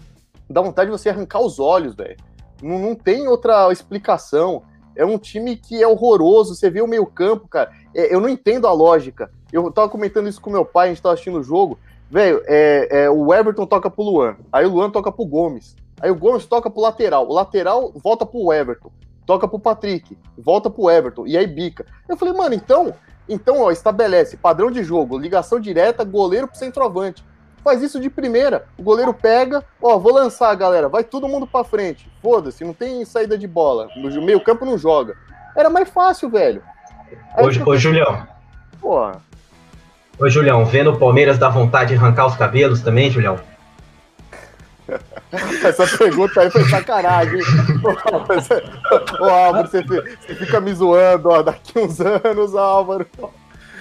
[0.49, 2.17] dá vontade de você arrancar os olhos, velho.
[2.61, 4.63] Não, não tem outra explicação.
[4.95, 6.55] É um time que é horroroso.
[6.55, 7.71] Você vê o meio-campo, cara.
[7.93, 9.29] É, eu não entendo a lógica.
[9.51, 11.77] Eu tava comentando isso com meu pai, a gente tava assistindo o jogo.
[12.09, 14.37] Velho, é, é, o Everton toca pro Luan.
[14.51, 15.75] Aí o Luan toca pro Gomes.
[16.01, 17.27] Aí o Gomes toca pro lateral.
[17.27, 18.91] O lateral volta pro Everton.
[19.25, 20.17] Toca pro Patrick.
[20.37, 21.25] Volta pro Everton.
[21.25, 21.85] E aí bica.
[22.07, 22.93] Eu falei, mano, então.
[23.27, 27.23] Então, ó, estabelece padrão de jogo, ligação direta, goleiro pro centroavante
[27.63, 28.65] faz isso de primeira.
[28.77, 32.11] O goleiro pega, ó, vou lançar, galera, vai todo mundo para frente.
[32.21, 33.87] Foda-se, não tem saída de bola.
[33.95, 35.15] No meio campo não joga.
[35.55, 36.61] Era mais fácil, velho.
[37.35, 38.27] Aí, ô, ô, Julião.
[38.81, 39.21] Porra.
[40.19, 43.39] Ô, Julião, vendo o Palmeiras dá vontade de arrancar os cabelos também, Julião?
[45.63, 47.39] Essa pergunta aí foi sacanagem.
[49.19, 53.07] Ô, Álvaro, você, você fica me zoando, ó, daqui uns anos, Álvaro.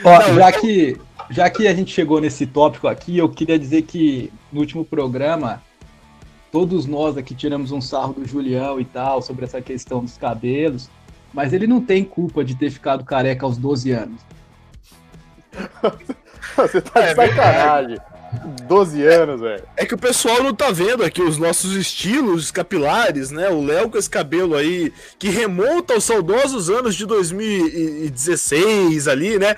[0.05, 0.99] Ó, já que
[1.31, 5.63] já que a gente chegou nesse tópico aqui, eu queria dizer que no último programa,
[6.51, 10.91] todos nós aqui tiramos um sarro do Julião e tal, sobre essa questão dos cabelos,
[11.33, 14.21] mas ele não tem culpa de ter ficado careca aos 12 anos.
[16.57, 17.99] Você tá de é sacanagem.
[18.67, 19.63] 12 anos, velho.
[19.77, 23.51] É que o pessoal não tá vendo aqui os nossos estilos capilares, né?
[23.51, 29.55] O Léo com esse cabelo aí, que remonta aos saudosos anos de 2016 ali, né?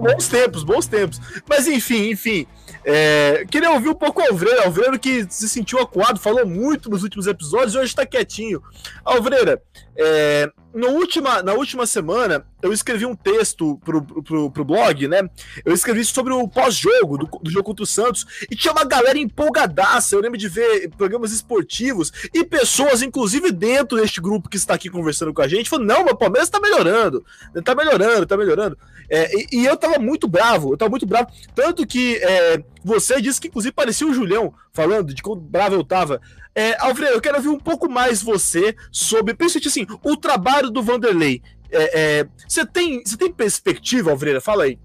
[0.00, 1.20] Bons tempos, bons tempos.
[1.48, 2.46] Mas enfim, enfim.
[2.84, 4.64] É, queria ouvir um pouco o Alvreira.
[4.64, 8.60] Alvreira que se sentiu acuado, falou muito nos últimos episódios e hoje tá quietinho.
[9.04, 9.62] Alvreira,
[9.96, 15.28] é, no última, na última semana, eu escrevi um texto pro, pro, pro blog, né?
[15.64, 19.18] Eu escrevi sobre o pós-jogo do, do, jogo contra o Santos e tinha uma galera
[19.18, 20.14] empolgadaça.
[20.14, 24.88] Eu lembro de ver programas esportivos e pessoas, inclusive dentro deste grupo que está aqui
[24.88, 27.24] conversando com a gente, falando: não, meu Palmeiras tá melhorando,
[27.64, 28.78] tá melhorando, tá melhorando.
[29.08, 31.28] É, e, e, eu tava muito bravo, eu tava muito bravo.
[31.52, 35.84] Tanto que é, você disse que, inclusive, parecia o Julião falando de quão bravo eu
[35.84, 36.20] tava.
[36.54, 40.82] É, Alfredo, eu quero ouvir um pouco mais você sobre, principalmente assim, o trabalho do
[40.82, 41.42] Vanderlei.
[41.70, 44.40] É, é, você, tem, você tem perspectiva, Alfredo?
[44.40, 44.78] Fala aí.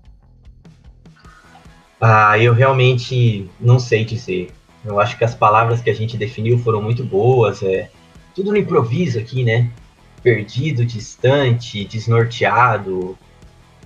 [2.00, 4.52] Ah, eu realmente não sei dizer.
[4.84, 7.64] Eu acho que as palavras que a gente definiu foram muito boas.
[7.64, 7.90] É
[8.36, 9.72] tudo no improviso aqui, né?
[10.22, 13.18] Perdido, distante, desnorteado.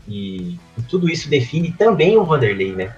[0.08, 2.94] E, e tudo isso define também o Vanderlei, né?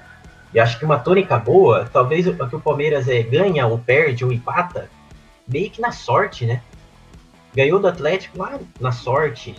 [0.53, 4.25] E acho que uma tônica boa, talvez o que o Palmeiras é, ganha ou perde
[4.25, 4.89] ou empata,
[5.47, 6.61] meio que na sorte, né?
[7.53, 9.55] Ganhou do Atlético lá na sorte,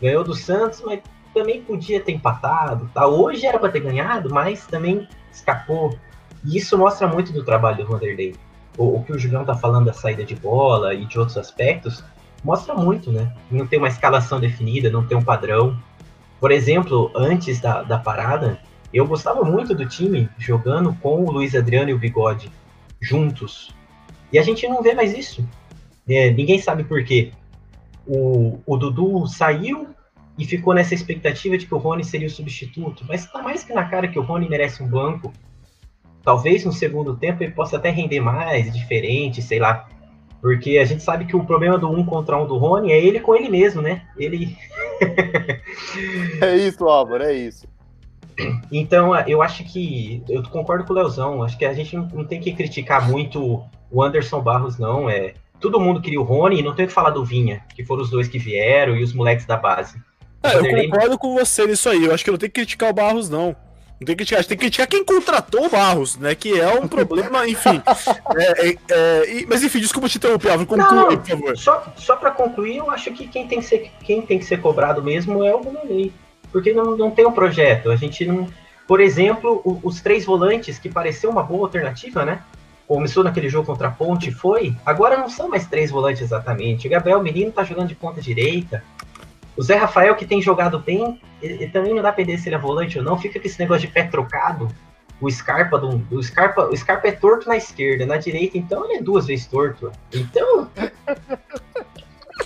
[0.00, 1.00] ganhou do Santos, mas
[1.34, 2.90] também podia ter empatado.
[2.94, 3.06] Tá?
[3.06, 5.96] Hoje era para ter ganhado, mas também escapou.
[6.44, 8.34] E isso mostra muito do trabalho do Vanderlei.
[8.76, 12.04] O, o que o Julião tá falando da saída de bola e de outros aspectos,
[12.44, 13.32] mostra muito, né?
[13.50, 15.76] Não tem uma escalação definida, não tem um padrão.
[16.40, 18.60] Por exemplo, antes da, da parada,
[18.92, 22.50] eu gostava muito do time jogando com o Luiz Adriano e o Bigode
[23.00, 23.70] juntos.
[24.32, 25.46] E a gente não vê mais isso.
[26.08, 27.32] É, ninguém sabe por quê.
[28.06, 29.88] O, o Dudu saiu
[30.38, 33.04] e ficou nessa expectativa de que o Rony seria o substituto.
[33.06, 35.32] Mas tá mais que na cara que o Rony merece um banco.
[36.22, 39.88] talvez no segundo tempo ele possa até render mais, diferente, sei lá.
[40.40, 43.20] Porque a gente sabe que o problema do um contra um do Rony é ele
[43.20, 44.06] com ele mesmo, né?
[44.16, 44.56] Ele.
[46.40, 47.66] é isso, Álvaro, é isso.
[48.70, 50.22] Então, eu acho que.
[50.28, 51.42] Eu concordo com o Leozão.
[51.42, 55.08] Acho que a gente não tem que criticar muito o Anderson Barros, não.
[55.08, 58.02] É, todo mundo queria o Rony e não tem que falar do Vinha, que foram
[58.02, 60.00] os dois que vieram e os moleques da base.
[60.42, 62.04] É, eu concordo com você nisso aí.
[62.04, 63.56] Eu acho que não tem que criticar o Barros, não.
[64.00, 66.32] Não tem que criticar, tem que criticar quem contratou o Barros, né?
[66.32, 67.82] Que é um problema, enfim.
[68.36, 70.68] É, é, é, mas enfim, desculpa te interromper, Álvaro.
[70.68, 71.58] Conclui, por favor.
[71.58, 74.60] Só, só para concluir, eu acho que quem tem que ser, quem tem que ser
[74.60, 76.12] cobrado mesmo é o Vanderlei.
[76.52, 77.90] Porque não, não tem um projeto.
[77.90, 78.48] A gente não.
[78.86, 82.42] Por exemplo, o, os três volantes, que pareceu uma boa alternativa, né?
[82.86, 84.74] Começou naquele jogo contra a Ponte, foi.
[84.84, 86.86] Agora não são mais três volantes exatamente.
[86.86, 88.82] O Gabriel Menino tá jogando de ponta direita.
[89.54, 92.48] O Zé Rafael, que tem jogado bem, ele, ele também não dá pra entender se
[92.48, 93.18] ele é volante ou não.
[93.18, 94.68] Fica com esse negócio de pé trocado.
[95.20, 98.94] O Scarpa, do, o Scarpa, o Scarpa é torto na esquerda, na direita, então ele
[98.94, 99.92] é duas vezes torto.
[100.12, 100.70] Então.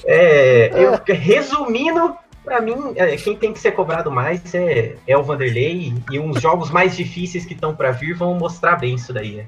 [0.04, 5.22] É, eu, resumindo, para mim, é, quem tem que ser cobrado mais é, é o
[5.22, 9.36] Vanderlei e uns jogos mais difíceis que estão para vir vão mostrar bem isso daí,
[9.36, 9.46] né?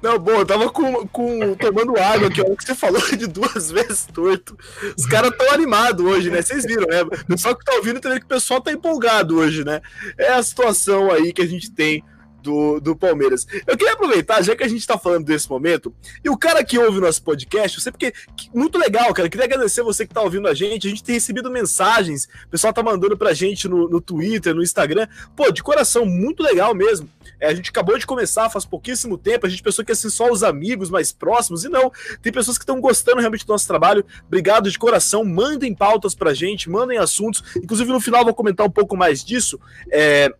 [0.00, 3.70] Não, bom, eu tava com, com, tomando água aqui, ó, que você falou de duas
[3.70, 4.56] vezes torto.
[4.96, 6.42] Os caras tão animados hoje, né?
[6.42, 7.02] Vocês viram, né?
[7.02, 9.80] O pessoal que tá ouvindo vendo que o pessoal tá empolgado hoje, né?
[10.18, 12.04] É a situação aí que a gente tem
[12.46, 13.46] do, do Palmeiras.
[13.66, 15.92] Eu queria aproveitar, já que a gente está falando desse momento,
[16.24, 18.12] e o cara que ouve o nosso podcast, eu sei porque
[18.54, 19.26] muito legal, cara.
[19.26, 20.86] Eu queria agradecer você que está ouvindo a gente.
[20.86, 24.62] A gente tem recebido mensagens, o pessoal tá mandando pra gente no, no Twitter, no
[24.62, 25.08] Instagram.
[25.34, 27.08] Pô, de coração, muito legal mesmo.
[27.40, 30.10] É, a gente acabou de começar faz pouquíssimo tempo, a gente pensou que ia ser
[30.10, 31.92] só os amigos mais próximos, e não.
[32.22, 34.04] Tem pessoas que estão gostando realmente do nosso trabalho.
[34.26, 35.24] Obrigado de coração.
[35.24, 37.42] Mandem pautas pra gente, mandem assuntos.
[37.56, 39.58] Inclusive, no final, vou comentar um pouco mais disso.
[39.90, 40.32] É,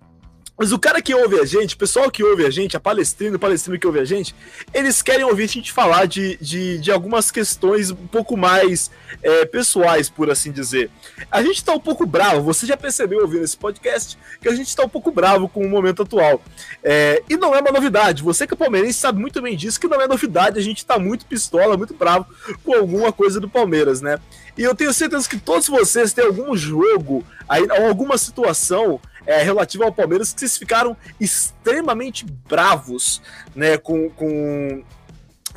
[0.59, 3.37] mas o cara que ouve a gente, o pessoal que ouve a gente, a palestrina,
[3.37, 4.35] o palestrino que ouve a gente,
[4.73, 8.91] eles querem ouvir a gente falar de, de, de algumas questões um pouco mais
[9.23, 10.91] é, pessoais, por assim dizer.
[11.31, 14.75] A gente tá um pouco bravo, você já percebeu ouvindo esse podcast que a gente
[14.75, 16.43] tá um pouco bravo com o momento atual.
[16.83, 19.89] É, e não é uma novidade, você que é palmeirense sabe muito bem disso, que
[19.89, 22.27] não é novidade, a gente tá muito pistola, muito bravo
[22.65, 24.19] com alguma coisa do Palmeiras, né?
[24.57, 29.85] E eu tenho certeza que todos vocês têm algum jogo, aí, alguma situação é, relativa
[29.85, 33.21] ao Palmeiras que vocês ficaram extremamente bravos
[33.55, 34.85] né, com, com,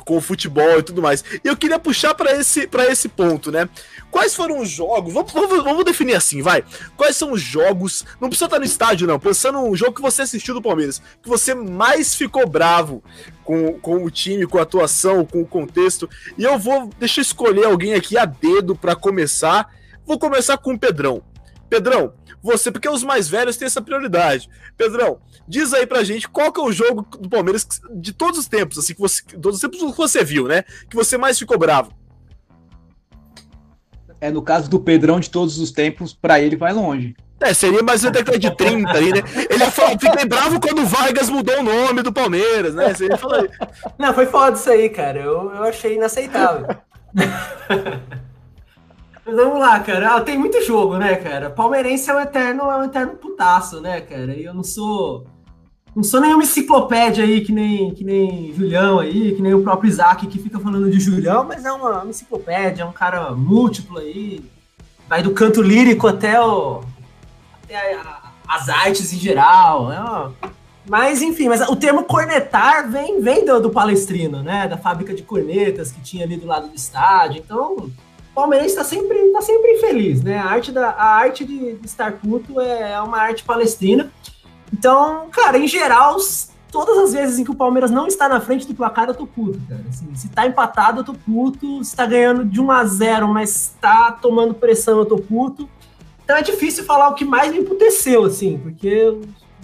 [0.04, 1.22] com o futebol e tudo mais.
[1.44, 3.68] E eu queria puxar para esse, esse ponto, né?
[4.10, 5.14] Quais foram os jogos?
[5.14, 6.64] Vamos, vamos, vamos, definir assim, vai.
[6.96, 8.04] Quais são os jogos?
[8.20, 9.20] Não precisa estar no estádio, não.
[9.20, 13.04] Pensando no jogo que você assistiu do Palmeiras, que você mais ficou bravo
[13.44, 16.10] com, com o time, com a atuação, com o contexto.
[16.36, 16.90] E eu vou.
[16.98, 19.68] Deixa eu escolher alguém aqui a dedo para começar.
[20.04, 21.22] Vou começar com o Pedrão.
[21.70, 24.50] Pedrão, você, porque os mais velhos têm essa prioridade.
[24.76, 28.48] Pedrão, diz aí pra gente qual que é o jogo do Palmeiras de todos os
[28.48, 30.64] tempos, assim, que você, todos os tempos que você viu, né?
[30.88, 31.92] Que você mais ficou bravo.
[34.20, 37.14] É, no caso do Pedrão de todos os tempos, para ele vai longe.
[37.40, 39.22] É, seria mais uma década de 30 aí, né?
[39.48, 42.92] Ele fala, fiquei bravo quando o Vargas mudou o nome do Palmeiras, né?
[42.92, 43.48] Você fala...
[43.98, 45.20] Não, foi foda isso aí, cara.
[45.20, 46.66] Eu, eu achei inaceitável.
[49.30, 50.16] Mas vamos lá, cara.
[50.16, 51.50] Ah, tem muito jogo, né, cara?
[51.50, 54.34] Palmeirense é um eterno, é um eterno putaço, né, cara?
[54.34, 55.24] E eu não sou.
[55.94, 59.88] Não sou nenhuma enciclopédia aí, que nem, que nem Julião aí, que nem o próprio
[59.88, 63.98] Isaac que fica falando de Julião, mas é uma, uma enciclopédia, é um cara múltiplo
[63.98, 64.44] aí.
[65.08, 66.82] Vai do canto lírico até, o,
[67.62, 69.92] até a, as artes em geral.
[69.92, 70.50] É
[70.88, 74.66] mas, enfim, mas o termo cornetar vem, vem do, do palestrino, né?
[74.66, 77.40] Da fábrica de cornetas que tinha ali do lado do estádio.
[77.44, 77.90] Então,
[78.34, 80.38] palmeirense está sempre, tá sempre infeliz, né?
[80.38, 84.10] A arte, da, a arte de, estar puto é, é uma arte palestrina.
[84.72, 86.16] Então, cara, em geral,
[86.70, 89.26] todas as vezes em que o Palmeiras não está na frente do placar, eu tô
[89.26, 89.84] puto, cara.
[89.88, 91.82] Assim, se tá empatado, eu tô puto.
[91.84, 95.68] Se tá ganhando de 1 a 0 mas tá tomando pressão, eu tô puto.
[96.24, 99.12] Então é difícil falar o que mais me emputeceu, assim, porque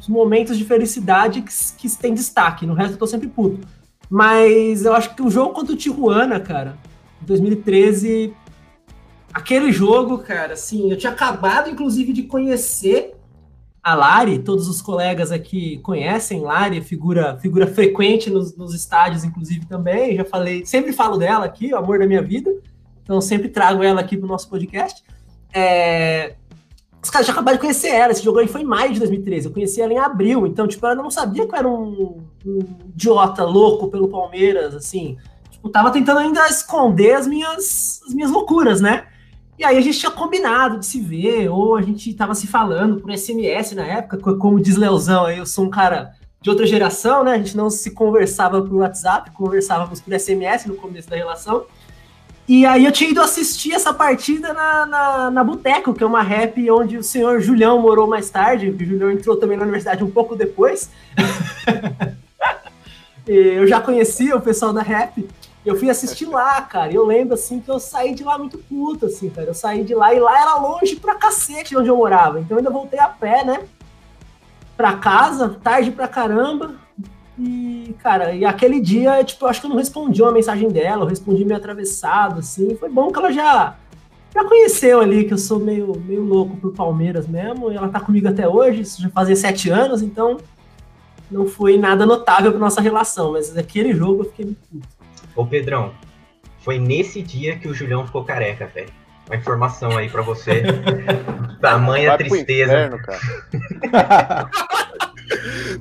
[0.00, 2.66] os momentos de felicidade que, que tem destaque.
[2.66, 3.66] No resto eu tô sempre puto.
[4.10, 6.76] Mas eu acho que o jogo contra o Tijuana, cara,
[7.20, 8.34] 2013,
[9.36, 13.14] aquele jogo, cara, assim, eu tinha acabado, inclusive, de conhecer
[13.82, 19.66] a Lari, todos os colegas aqui conhecem Lari, figura, figura frequente nos, nos estádios, inclusive,
[19.66, 20.16] também.
[20.16, 22.50] Já falei, sempre falo dela aqui, o amor da minha vida.
[23.02, 25.04] Então, sempre trago ela aqui pro nosso podcast.
[25.52, 26.34] É...
[27.02, 28.12] Os caras já acabaram de conhecer ela.
[28.12, 29.46] Esse jogo aí foi em maio de 2013.
[29.46, 30.46] Eu conheci ela em abril.
[30.46, 35.18] Então, tipo, ela não sabia que eu era um, um idiota louco pelo Palmeiras, assim.
[35.50, 39.06] Tipo, tava tentando ainda esconder as minhas, as minhas loucuras, né?
[39.58, 43.00] E aí a gente tinha combinado de se ver, ou a gente tava se falando
[43.00, 47.24] por SMS na época, como diz Leozão, aí eu sou um cara de outra geração,
[47.24, 47.32] né?
[47.32, 51.64] A gente não se conversava por WhatsApp, conversávamos por SMS no começo da relação.
[52.48, 56.22] E aí eu tinha ido assistir essa partida na, na, na Boteco, que é uma
[56.22, 60.10] rap onde o senhor Julião morou mais tarde, o Julião entrou também na universidade um
[60.10, 60.90] pouco depois.
[63.26, 65.26] eu já conhecia o pessoal da rap.
[65.66, 66.92] Eu fui assistir lá, cara.
[66.92, 69.48] Eu lembro, assim, que eu saí de lá muito puto, assim, cara.
[69.48, 72.38] Eu saí de lá e lá era longe pra cacete de onde eu morava.
[72.38, 73.64] Então eu ainda voltei a pé, né?
[74.76, 76.76] Pra casa, tarde pra caramba.
[77.36, 81.02] E, cara, e aquele dia, tipo, eu acho que eu não respondi uma mensagem dela,
[81.02, 82.76] eu respondi meio atravessado, assim.
[82.76, 83.74] Foi bom que ela já,
[84.32, 87.72] já conheceu ali que eu sou meio, meio louco por Palmeiras mesmo.
[87.72, 90.36] E ela tá comigo até hoje, isso já fazia sete anos, então
[91.28, 93.32] não foi nada notável pra nossa relação.
[93.32, 94.95] Mas aquele jogo eu fiquei muito puto.
[95.36, 95.94] Ô Pedrão,
[96.60, 98.88] foi nesse dia que o Julião ficou careca, velho.
[99.26, 100.62] Uma informação aí pra você.
[101.60, 102.72] Tamanha Vai tristeza.
[102.72, 104.50] Inferno, cara.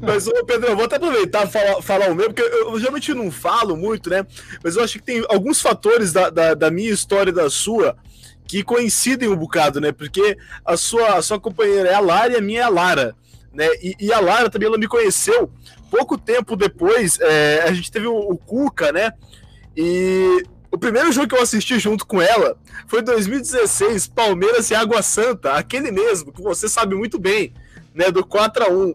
[0.01, 2.79] Mas, ô Pedro, eu vou até aproveitar e falar, falar o meu, porque eu, eu,
[2.79, 4.25] geralmente não falo muito, né?
[4.63, 7.95] Mas eu acho que tem alguns fatores da, da, da minha história e da sua
[8.47, 9.91] que coincidem um bocado, né?
[9.91, 13.15] Porque a sua, a sua companheira é a Lara e a minha é a Lara.
[13.53, 13.67] Né?
[13.81, 15.51] E, e a Lara também ela me conheceu
[15.89, 17.19] pouco tempo depois.
[17.19, 19.11] É, a gente teve o, o Cuca, né?
[19.75, 22.57] E o primeiro jogo que eu assisti junto com ela
[22.87, 27.53] foi 2016, Palmeiras e Água Santa, aquele mesmo, que você sabe muito bem,
[27.95, 28.93] né, do 4 a 1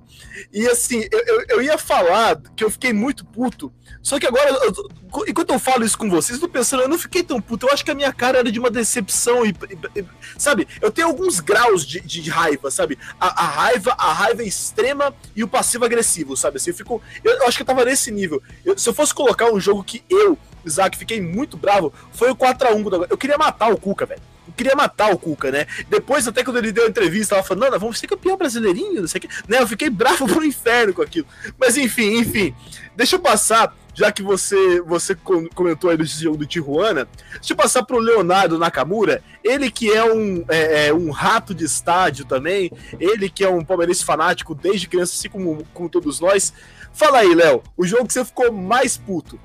[0.53, 4.51] E assim, eu, eu, eu ia falar que eu fiquei muito puto, só que agora,
[4.51, 7.67] eu, enquanto eu falo isso com vocês, eu tô pensando, eu não fiquei tão puto,
[7.67, 9.55] eu acho que a minha cara era de uma decepção, e,
[9.97, 10.05] e
[10.39, 15.15] sabe, eu tenho alguns graus de, de raiva, sabe, a, a, raiva, a raiva extrema
[15.35, 18.43] e o passivo agressivo, sabe, assim, eu fico, eu, acho que eu tava nesse nível,
[18.77, 23.07] se eu fosse colocar um jogo que eu Isaac, fiquei muito bravo, foi o 4x1.
[23.09, 24.21] Eu queria matar o Cuca, velho.
[24.57, 25.67] Queria matar o Cuca, né?
[25.89, 29.09] Depois, até quando ele deu a entrevista, ela falou, não, vamos ser campeão brasileirinho, não
[29.09, 29.29] sei o que.
[29.49, 29.61] Né?
[29.61, 31.27] Eu fiquei bravo pro inferno com aquilo.
[31.59, 32.55] Mas enfim, enfim.
[32.97, 35.15] Deixa eu passar, já que você, você
[35.55, 40.05] comentou aí do jogo do Tijuana, deixa eu passar pro Leonardo Nakamura, ele que é
[40.05, 44.89] um, é, é, um rato de estádio também, ele que é um palmeirense fanático desde
[44.89, 46.53] criança, assim como, como todos nós.
[46.93, 49.39] Fala aí, Léo, o jogo que você ficou mais puto.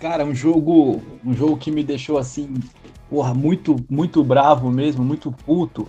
[0.00, 2.54] Cara, um jogo, um jogo que me deixou assim,
[3.08, 5.88] porra, muito, muito bravo mesmo, muito puto.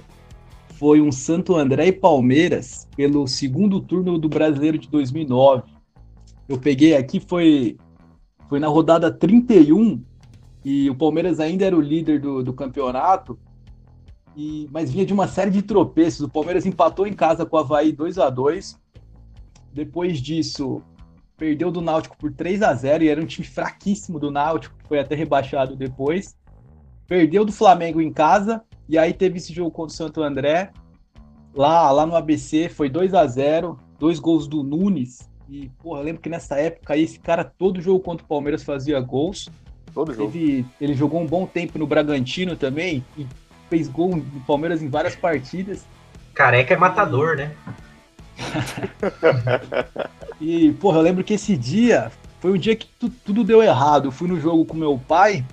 [0.79, 5.63] Foi um Santo André e Palmeiras pelo segundo turno do Brasileiro de 2009.
[6.47, 7.77] Eu peguei aqui, foi,
[8.47, 10.01] foi na rodada 31
[10.63, 13.39] e o Palmeiras ainda era o líder do, do campeonato,
[14.35, 16.21] e, mas vinha de uma série de tropeços.
[16.21, 18.79] O Palmeiras empatou em casa com o Havaí 2 a 2
[19.73, 20.81] Depois disso,
[21.35, 24.87] perdeu do Náutico por 3 a 0 e era um time fraquíssimo do Náutico, que
[24.87, 26.37] foi até rebaixado depois.
[27.07, 30.71] Perdeu do Flamengo em casa e aí teve esse jogo contra o Santo André.
[31.55, 35.29] Lá, lá no ABC foi 2 a 0 dois gols do Nunes.
[35.49, 38.63] E, porra, eu lembro que nessa época aí, esse cara, todo jogo contra o Palmeiras
[38.63, 39.49] fazia gols.
[39.93, 40.31] Todo jogo.
[40.35, 43.25] Ele, ele jogou um bom tempo no Bragantino também e
[43.69, 45.85] fez gol no Palmeiras em várias partidas.
[46.33, 47.55] Careca é matador, né?
[50.39, 54.09] e, porra, eu lembro que esse dia foi um dia que tu, tudo deu errado.
[54.09, 55.43] Eu fui no jogo com meu pai,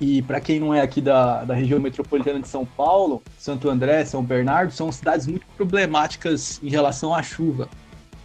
[0.00, 4.04] e para quem não é aqui da, da região metropolitana de São Paulo, Santo André,
[4.04, 7.68] São Bernardo, são cidades muito problemáticas em relação à chuva.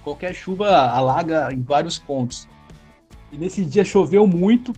[0.03, 2.47] Qualquer chuva alaga em vários pontos.
[3.31, 4.71] E nesse dia choveu muito,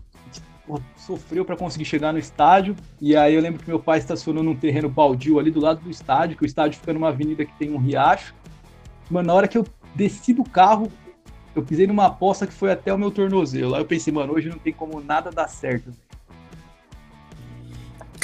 [0.95, 2.75] sofreu para conseguir chegar no estádio.
[3.01, 5.89] E aí eu lembro que meu pai estacionou num terreno baldio ali do lado do
[5.89, 8.33] estádio, que o estádio fica numa avenida que tem um riacho.
[9.09, 10.89] Mano, na hora que eu desci do carro,
[11.53, 13.75] eu pisei numa aposta que foi até o meu tornozelo.
[13.75, 15.91] Aí eu pensei, mano, hoje não tem como nada dar certo.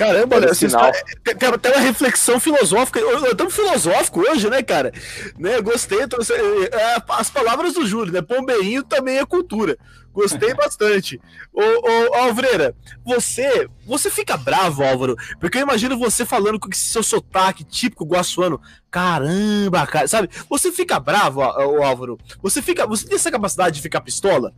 [0.01, 0.47] Caramba, né?
[0.47, 0.91] Está...
[1.23, 2.99] tem até uma reflexão filosófica.
[3.29, 4.91] Estamos filosófico hoje, né, cara?
[5.37, 6.07] Né, gostei.
[6.07, 6.17] Tô...
[6.17, 8.19] É, as palavras do Júlio, né?
[8.19, 9.77] Pombeinho também é cultura.
[10.11, 11.21] Gostei bastante.
[11.53, 16.81] Ô, ô, Alvreira, você, você fica bravo, Álvaro, porque eu imagino você falando com esse
[16.81, 18.59] seu sotaque típico guaçuano.
[18.89, 20.29] Caramba, cara, sabe?
[20.49, 22.17] Você fica bravo, ô, Álvaro?
[22.41, 24.51] Você fica, você tem essa capacidade de ficar pistola?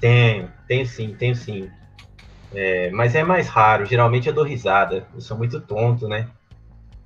[0.00, 1.70] Tenho, tenho sim, tenho sim.
[2.56, 3.84] É, mas é mais raro.
[3.84, 5.06] Geralmente eu dou risada.
[5.14, 6.26] Eu sou muito tonto, né?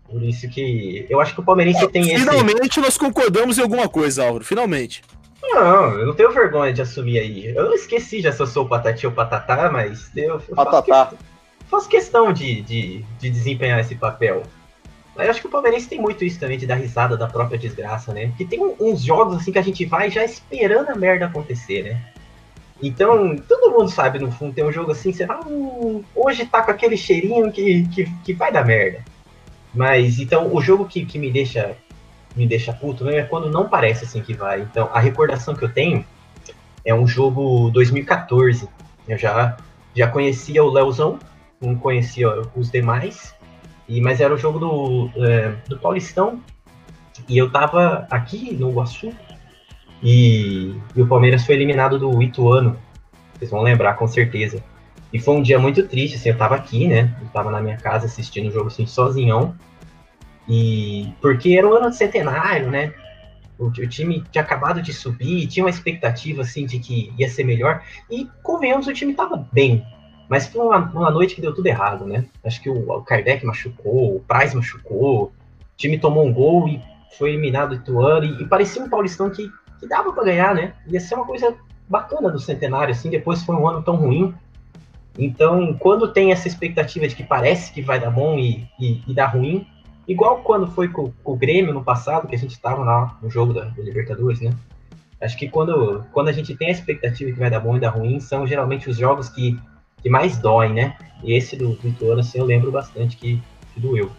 [0.08, 2.30] Por isso que eu acho que o palmeirense tem Finalmente esse.
[2.30, 4.44] Finalmente nós concordamos em alguma coisa, Álvaro.
[4.44, 5.02] Finalmente.
[5.42, 7.46] Não, eu não tenho vergonha de assumir aí.
[7.46, 10.92] Eu esqueci já se eu sou patati ou patatá, mas eu, eu faço, que,
[11.68, 14.42] faço, questão de, de, de, desempenhar esse papel.
[15.16, 18.12] Eu acho que o Palmeirense tem muito isso também, de dar risada da própria desgraça,
[18.12, 18.32] né?
[18.36, 22.00] Que tem uns jogos assim que a gente vai já esperando a merda acontecer, né?
[22.82, 26.62] Então, todo mundo sabe, no fundo, tem um jogo assim, você fala, hum, hoje tá
[26.62, 29.04] com aquele cheirinho que, que, que vai dar merda.
[29.74, 31.76] Mas, então, o jogo que, que me deixa
[32.34, 34.60] me deixa puto é quando não parece assim que vai.
[34.60, 36.04] Então, a recordação que eu tenho
[36.84, 38.68] é um jogo 2014.
[39.08, 39.56] Eu já,
[39.94, 41.18] já conhecia o Leozão,
[41.60, 43.34] não conhecia os demais,
[43.88, 46.40] e, mas era o jogo do, é, do Paulistão,
[47.28, 49.12] e eu tava aqui no Iguaçu,
[50.02, 52.76] e, e, o Palmeiras foi eliminado do Ituano,
[53.34, 54.62] vocês vão lembrar com certeza.
[55.12, 57.76] E foi um dia muito triste, assim, eu tava aqui, né, eu tava na minha
[57.76, 59.54] casa assistindo o jogo assim, sozinhão,
[60.48, 62.92] e porque era um ano de centenário, né,
[63.60, 67.44] o, o, time tinha acabado de subir, tinha uma expectativa assim de que ia ser
[67.44, 67.82] melhor.
[68.10, 69.84] E convenhamos, o time estava bem.
[70.28, 72.24] Mas foi uma, uma, noite que deu tudo errado, né?
[72.42, 75.32] Acho que o, o Kardec machucou, o Price machucou, o
[75.76, 76.80] time tomou um gol e
[77.18, 78.24] foi eliminado do Ituano.
[78.24, 79.50] E, e parecia um Paulistão que,
[79.80, 80.74] que dava para ganhar, né?
[80.86, 81.56] Ia ser uma coisa
[81.88, 83.10] bacana do centenário, assim.
[83.10, 84.34] Depois foi um ano tão ruim.
[85.18, 89.14] Então, quando tem essa expectativa de que parece que vai dar bom e, e, e
[89.14, 89.66] dá ruim,
[90.10, 93.30] Igual quando foi com, com, o Grêmio no passado, que a gente estava lá no
[93.30, 94.52] jogo da, da, Libertadores, né?
[95.20, 97.90] Acho que quando, quando a gente tem a expectativa que vai dar bom e dar
[97.90, 99.56] ruim, são geralmente os jogos que,
[100.02, 100.96] que mais doem, né?
[101.22, 103.40] E esse do Vitor, assim, eu lembro bastante que,
[103.72, 104.10] que doeu.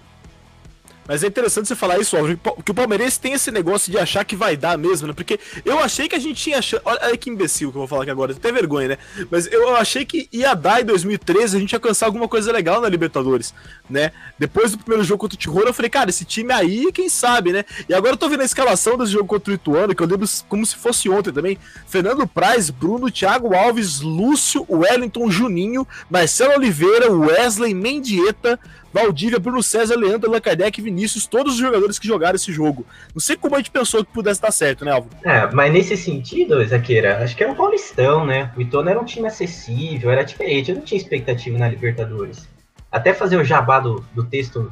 [1.08, 2.16] Mas é interessante você falar isso,
[2.64, 5.14] que o Palmeirense tem esse negócio de achar que vai dar mesmo, né?
[5.14, 6.60] Porque eu achei que a gente tinha.
[6.86, 8.98] Olha que imbecil que eu vou falar aqui agora, até vergonha, né?
[9.30, 12.88] Mas eu achei que ia dar em 2013 a gente alcançar alguma coisa legal na
[12.88, 13.54] Libertadores,
[13.90, 14.12] né?
[14.38, 17.52] Depois do primeiro jogo contra o Tijuana, eu falei, cara, esse time aí, quem sabe,
[17.52, 17.66] né?
[17.90, 20.28] E agora eu tô vendo a escalação desse jogo contra o Ituano, que eu lembro
[20.48, 21.58] como se fosse ontem também.
[21.88, 28.60] Fernando Praz, Bruno, Thiago Alves, Lúcio, Wellington, Juninho, Marcelo Oliveira, Wesley, Mendieta.
[28.94, 32.86] Valdívia, Bruno César, Leandro, Allan Kardec, Vinícius, todos os jogadores que jogaram esse jogo.
[33.14, 35.16] Não sei como a gente pensou que pudesse dar certo, né, Álvaro?
[35.24, 38.52] É, mas nesse sentido, Zaqueira, acho que era um paulistão, né?
[38.58, 42.48] O Itono era um time acessível, era diferente, eu não tinha expectativa na Libertadores.
[42.92, 44.72] Até fazer o jabá do, do texto,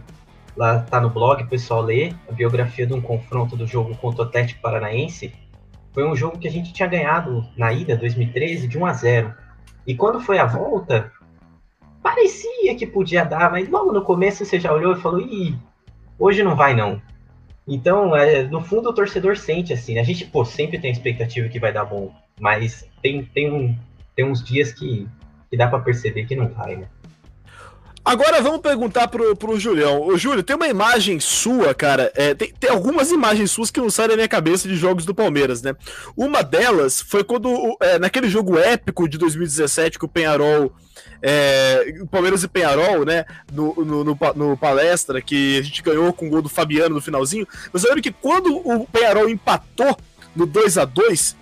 [0.56, 4.24] lá tá no blog, o pessoal lê, a biografia de um confronto do jogo contra
[4.24, 5.34] o Atlético Paranaense.
[5.94, 9.34] Foi um jogo que a gente tinha ganhado na ida, 2013, de 1 a 0
[9.88, 11.12] E quando foi a volta,
[12.02, 15.56] parecia que podia dar, mas logo no começo você já olhou e falou, ih,
[16.18, 17.02] hoje não vai não.
[17.68, 19.94] Então, é, no fundo, o torcedor sente assim.
[19.94, 20.02] Né?
[20.02, 23.78] A gente, pô, sempre tem a expectativa que vai dar bom, mas tem, tem, um,
[24.16, 25.08] tem uns dias que,
[25.50, 26.88] que dá para perceber que não vai, né?
[28.04, 30.02] Agora vamos perguntar pro, pro Julião.
[30.02, 32.12] Ô, Júlio, tem uma imagem sua, cara.
[32.16, 35.14] É, tem, tem, algumas imagens suas que não saem da minha cabeça de jogos do
[35.14, 35.76] Palmeiras, né?
[36.18, 40.74] Uma delas foi quando, é, naquele jogo épico de 2017 que o Penharol.
[41.22, 43.26] É, Palmeiras e Penharol, né?
[43.52, 47.02] No, no, no, no, palestra, que a gente ganhou com o gol do Fabiano no
[47.02, 47.48] finalzinho.
[47.74, 49.98] Mas eu lembro que quando o Penharol empatou
[50.36, 51.40] no 2 a 2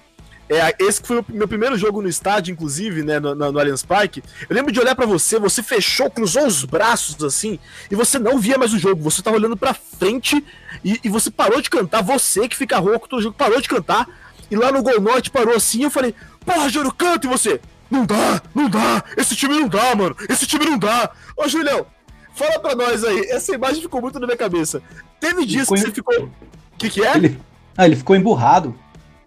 [0.49, 3.83] é, esse foi o meu primeiro jogo no estádio, inclusive, né, no, no, no Allianz
[3.83, 4.23] Parque.
[4.49, 7.59] Eu lembro de olhar para você, você fechou, cruzou os braços assim,
[7.91, 10.43] e você não via mais o jogo, você tava olhando para frente
[10.85, 14.07] e, e, você parou de cantar, você que fica rouco todo jogo, parou de cantar,
[14.49, 16.15] e lá no Gol Norte parou assim, eu falei,
[16.45, 17.59] porra, Júlio, canta e você,
[17.89, 21.09] não dá, não dá, esse time não dá, mano, esse time não dá.
[21.35, 21.85] Ô, Julião,
[22.33, 24.81] fala pra nós aí, essa imagem ficou muito na minha cabeça.
[25.19, 26.25] Teve dias que você ficou.
[26.25, 27.15] O que, que é?
[27.15, 27.39] Ele...
[27.77, 28.75] Ah, ele ficou emburrado.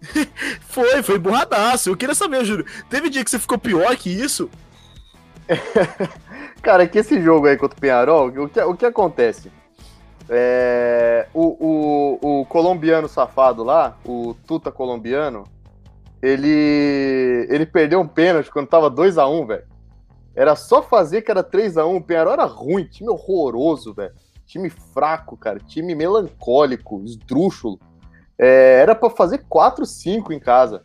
[0.67, 1.89] foi, foi burradaço.
[1.89, 2.65] Eu queria saber, Júlio.
[2.89, 4.49] Teve dia que você ficou pior que isso?
[6.61, 9.51] Cara, que esse jogo aí contra o Penharol, o que, o que acontece?
[10.29, 15.45] É, o, o, o colombiano safado lá, o Tuta colombiano,
[16.21, 19.63] ele, ele perdeu um pênalti quando tava 2x1, velho.
[20.35, 21.97] Era só fazer que era 3x1.
[21.97, 24.13] O Penharol era ruim, time horroroso, velho.
[24.45, 25.59] Time fraco, cara.
[25.59, 27.79] Time melancólico, esdrúxulo.
[28.37, 30.83] É, era para fazer 4, 5 em casa.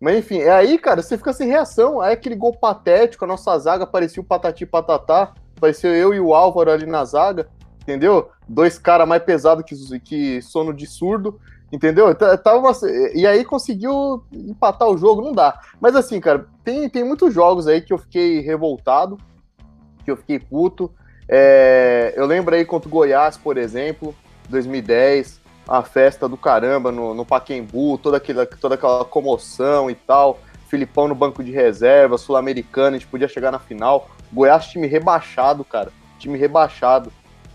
[0.00, 2.00] Mas enfim, é aí, cara, você fica sem reação.
[2.00, 5.32] Aí aquele gol patético, a nossa zaga parecia o patati patatá.
[5.60, 7.48] Parecia eu e o Álvaro ali na zaga,
[7.80, 8.30] entendeu?
[8.48, 11.38] Dois caras mais pesados que, que sono de surdo,
[11.72, 12.14] entendeu?
[12.14, 12.72] Tava uma...
[13.14, 15.58] E aí conseguiu empatar o jogo, não dá.
[15.80, 19.18] Mas assim, cara, tem, tem muitos jogos aí que eu fiquei revoltado,
[20.04, 20.92] que eu fiquei puto.
[21.28, 22.12] É...
[22.14, 24.14] Eu lembro aí contra o Goiás, por exemplo,
[24.48, 30.40] 2010 a festa do caramba no, no Paquembu, toda aquela, toda aquela comoção e tal.
[30.68, 34.08] Filipão no banco de reserva, Sul-Americano, a gente podia chegar na final.
[34.32, 35.92] Goiás, time rebaixado, cara.
[36.18, 37.12] Time rebaixado.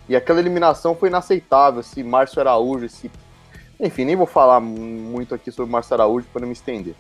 [0.08, 1.82] E aquela eliminação foi inaceitável.
[1.82, 3.12] Esse Márcio Araújo, esse.
[3.80, 6.96] Enfim, nem vou falar muito aqui sobre o Márcio Araújo para não me estender.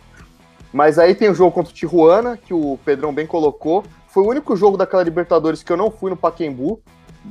[0.72, 3.84] Mas aí tem o jogo contra o Tijuana, que o Pedrão bem colocou.
[4.08, 6.82] Foi o único jogo daquela Libertadores que eu não fui no Paquembu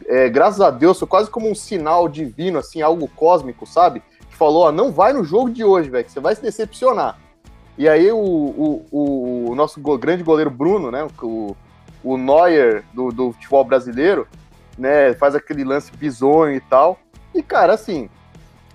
[0.06, 4.02] é, graças a Deus, foi quase como um sinal divino, assim, algo cósmico, sabe?
[4.28, 7.18] Que falou, ó, não vai no jogo de hoje, velho, que você vai se decepcionar.
[7.78, 11.56] E aí o, o, o nosso grande goleiro Bruno, né, o,
[12.02, 14.26] o Neuer do, do futebol brasileiro,
[14.78, 16.98] né, faz aquele lance bizonho e tal.
[17.34, 18.08] E, cara, assim,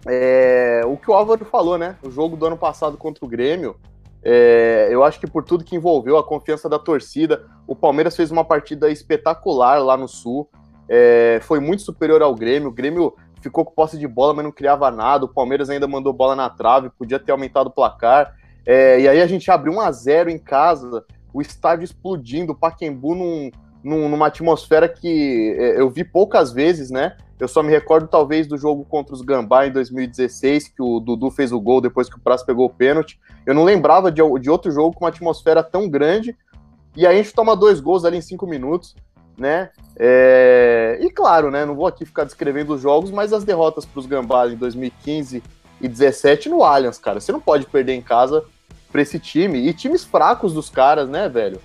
[0.07, 1.95] é, o que o Álvaro falou, né?
[2.03, 3.75] O jogo do ano passado contra o Grêmio,
[4.23, 8.31] é, eu acho que por tudo que envolveu a confiança da torcida, o Palmeiras fez
[8.31, 10.49] uma partida espetacular lá no Sul.
[10.87, 12.69] É, foi muito superior ao Grêmio.
[12.69, 15.25] O Grêmio ficou com posse de bola, mas não criava nada.
[15.25, 18.35] O Palmeiras ainda mandou bola na trave, podia ter aumentado o placar.
[18.65, 22.55] É, e aí a gente abriu 1 a 0 em casa, o estádio explodindo, o
[22.55, 23.49] Paquembu num,
[23.83, 27.15] num, numa atmosfera que é, eu vi poucas vezes, né?
[27.39, 31.31] Eu só me recordo talvez do jogo contra os Gambá em 2016, que o Dudu
[31.31, 33.19] fez o gol depois que o Prazo pegou o pênalti.
[33.45, 36.37] Eu não lembrava de, de outro jogo com uma atmosfera tão grande.
[36.95, 38.95] E aí a gente toma dois gols ali em cinco minutos,
[39.35, 39.71] né?
[39.97, 40.99] É...
[41.01, 41.65] E claro, né?
[41.65, 45.41] Não vou aqui ficar descrevendo os jogos, mas as derrotas para os Gambá em 2015
[45.81, 47.19] e 17 no Allianz, cara.
[47.19, 48.43] Você não pode perder em casa
[48.91, 49.67] para esse time.
[49.67, 51.59] E times fracos dos caras, né, velho?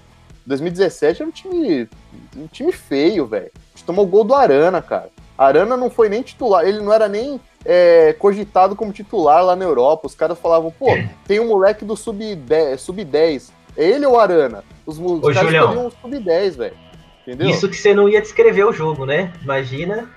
[0.47, 1.89] 2017 era um time,
[2.37, 3.51] um time feio, velho.
[3.55, 5.11] A gente tomou o gol do Arana, cara.
[5.37, 9.65] Arana não foi nem titular, ele não era nem é, cogitado como titular lá na
[9.65, 10.07] Europa.
[10.07, 10.87] Os caras falavam, pô,
[11.27, 13.39] tem um moleque do sub-10, sub é
[13.77, 14.65] ele ou Arana?
[14.87, 16.77] Os, os Ô, caras Julião, um sub-10, velho.
[17.27, 17.51] Entendeu?
[17.51, 19.33] Isso que você não ia descrever o jogo, né?
[19.43, 20.09] Imagina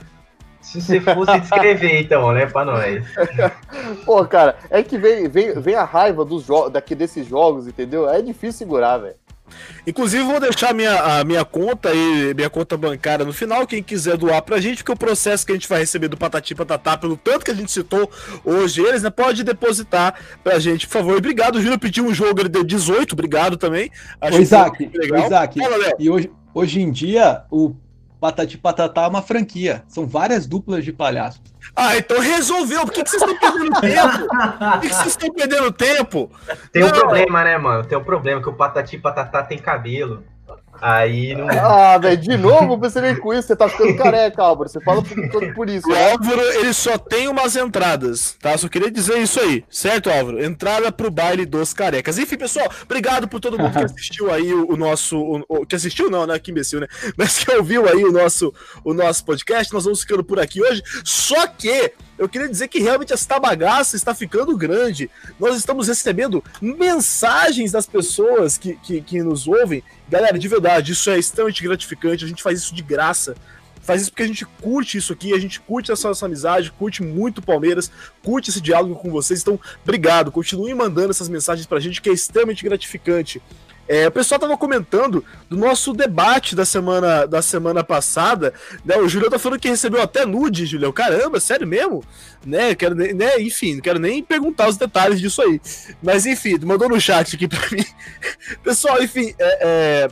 [0.61, 3.03] se você fosse descrever, então, né, pra nós.
[4.05, 8.07] Pô, cara, é que vem, vem, vem a raiva dos daqui desses jogos, entendeu?
[8.07, 9.15] É difícil segurar, velho.
[9.86, 13.66] Inclusive, vou deixar minha, a minha conta e minha conta bancária no final.
[13.66, 16.56] Quem quiser doar pra gente, porque o processo que a gente vai receber do Patati
[16.56, 18.10] Patatá, pelo tanto que a gente citou
[18.43, 19.10] hoje, eles, né?
[19.10, 21.18] Pode depositar pra gente, por favor.
[21.18, 23.91] Obrigado, o Júlio pediu um jogo, ele deu 18, obrigado também.
[24.22, 25.26] Acho Ô, Isaac, legal.
[25.26, 27.76] Isaac Fala, e hoje, hoje em dia, o
[28.20, 29.84] Patati Patatá é uma franquia.
[29.88, 31.41] São várias duplas de palhaços.
[31.76, 32.82] Ah, então resolveu.
[32.86, 34.28] Por que, que vocês estão perdendo tempo?
[34.28, 36.32] Por que, que vocês estão perdendo tempo?
[36.72, 37.86] Tem um problema, né, mano?
[37.86, 40.24] Tem um problema que o Patati Patatá tem cabelo.
[40.82, 41.47] Aí não.
[41.49, 44.69] Ah, velho, de novo você vem com isso, você tá ficando careca, Álvaro.
[44.69, 45.88] Você fala por, por isso.
[45.88, 46.11] O né?
[46.11, 48.57] Álvaro, ele só tem umas entradas, tá?
[48.57, 50.43] Só queria dizer isso aí, certo, Álvaro?
[50.43, 52.17] Entrada pro baile dos carecas.
[52.17, 55.17] Enfim, pessoal, obrigado por todo mundo que assistiu aí o, o nosso.
[55.17, 56.39] O, o, que assistiu, não, né?
[56.39, 56.88] Que imbecil, né?
[57.17, 58.53] Mas que ouviu aí o nosso,
[58.84, 59.73] o nosso podcast.
[59.73, 60.82] Nós vamos ficando por aqui hoje.
[61.03, 65.09] Só que eu queria dizer que realmente esta bagaça está ficando grande.
[65.39, 69.82] Nós estamos recebendo mensagens das pessoas que, que, que nos ouvem.
[70.09, 72.26] Galera, de verdade, isso é extremamente gratificante.
[72.26, 73.36] A gente faz isso de graça
[73.82, 77.01] faz isso porque a gente curte isso aqui, a gente curte essa nossa amizade, curte
[77.01, 77.91] muito Palmeiras,
[78.24, 79.41] curte esse diálogo com vocês.
[79.41, 83.41] Então, obrigado, continue mandando essas mensagens pra gente, que é extremamente gratificante.
[83.89, 88.53] É, o pessoal tava comentando do nosso debate da semana, da semana passada.
[88.85, 88.95] Né?
[88.97, 90.91] O Julião tá falando que recebeu até nude, Julião.
[90.91, 92.03] Caramba, sério mesmo?
[92.45, 92.75] Né?
[92.75, 93.41] Quero, né?
[93.41, 95.59] Enfim, não quero nem perguntar os detalhes disso aí.
[96.03, 97.83] Mas enfim, mandou no chat aqui pra mim.
[98.63, 100.09] Pessoal, enfim, é, é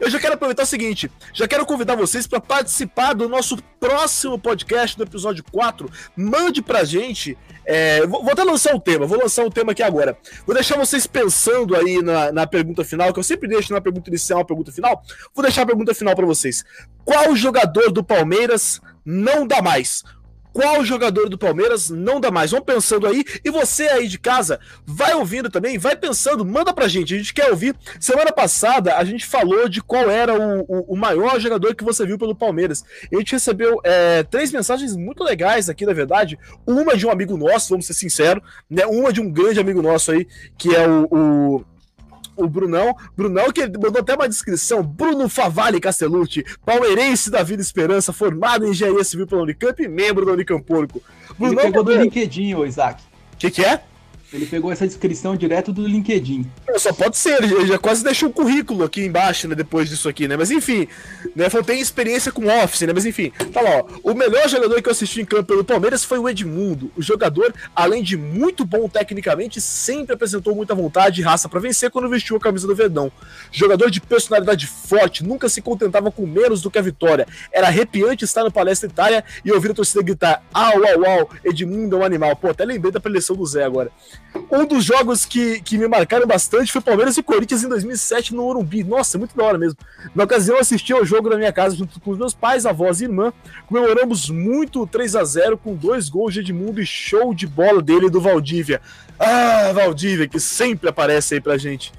[0.00, 4.38] eu já quero aproveitar o seguinte: já quero convidar vocês para participar do nosso próximo
[4.38, 5.88] podcast, do episódio 4.
[6.16, 7.36] Mande pra gente.
[7.66, 10.16] É, vou, vou até lançar um tema, vou lançar um tema aqui agora.
[10.46, 14.08] Vou deixar vocês pensando aí na, na pergunta final, que eu sempre deixo na pergunta
[14.08, 15.02] inicial, a pergunta final.
[15.34, 16.64] Vou deixar a pergunta final para vocês.
[17.04, 20.02] Qual jogador do Palmeiras não dá mais?
[20.52, 22.50] Qual jogador do Palmeiras não dá mais.
[22.50, 23.24] Vão pensando aí.
[23.44, 27.14] E você aí de casa, vai ouvindo também, vai pensando, manda pra gente.
[27.14, 27.74] A gente quer ouvir.
[27.98, 32.04] Semana passada a gente falou de qual era o, o, o maior jogador que você
[32.06, 32.84] viu pelo Palmeiras.
[33.12, 36.38] A gente recebeu é, três mensagens muito legais aqui, na verdade.
[36.66, 38.86] Uma de um amigo nosso, vamos ser sinceros, né?
[38.86, 40.26] Uma de um grande amigo nosso aí,
[40.58, 41.64] que é o, o
[42.44, 42.94] o Brunão.
[43.16, 44.82] Brunão que mandou até uma descrição.
[44.82, 50.26] Bruno Favalli Castellucci, palmeirense da Vida Esperança, formado em engenharia civil pela Unicamp e membro
[50.26, 51.02] da Unicamp Porco.
[51.38, 53.02] Brunão Ele pegou do LinkedIn, ô Isaac.
[53.34, 53.82] O que, que é?
[54.32, 56.46] Ele pegou essa descrição direto do LinkedIn.
[56.76, 60.28] só pode ser, ele já quase deixou o currículo aqui embaixo, né, depois disso aqui,
[60.28, 60.36] né?
[60.36, 60.86] Mas enfim,
[61.34, 62.92] né, falou, tem experiência com Office, né?
[62.92, 63.86] Mas enfim, tá lá, ó.
[64.04, 66.92] O melhor jogador que eu assisti em campo pelo Palmeiras foi o Edmundo.
[66.96, 71.90] O jogador, além de muito bom tecnicamente, sempre apresentou muita vontade e raça para vencer
[71.90, 73.10] quando vestiu a camisa do Verdão.
[73.50, 77.26] Jogador de personalidade forte, nunca se contentava com menos do que a vitória.
[77.52, 81.96] Era arrepiante estar no Palestra Itália e ouvir a torcida gritar: au, au, au, Edmundo
[81.96, 82.36] é um animal.
[82.36, 83.90] Pô, até lembrei da preleção do Zé agora.
[84.50, 88.42] Um dos jogos que, que me marcaram bastante foi Palmeiras e Corinthians em 2007 no
[88.42, 88.84] Morumbi.
[88.84, 89.78] Nossa, muito da hora mesmo.
[90.14, 93.00] Na ocasião, eu assisti ao jogo na minha casa junto com os meus pais, avós
[93.00, 93.32] e irmã.
[93.66, 97.82] Comemoramos muito o 3 a 0 com dois gols de Edmundo e show de bola
[97.82, 98.80] dele do Valdívia.
[99.18, 101.92] Ah, Valdívia, que sempre aparece aí pra gente.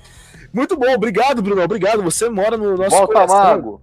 [0.53, 1.61] Muito bom, obrigado, Bruno.
[1.61, 2.01] Obrigado.
[2.03, 3.37] Você mora no nosso Volta, coração.
[3.37, 3.81] Mago.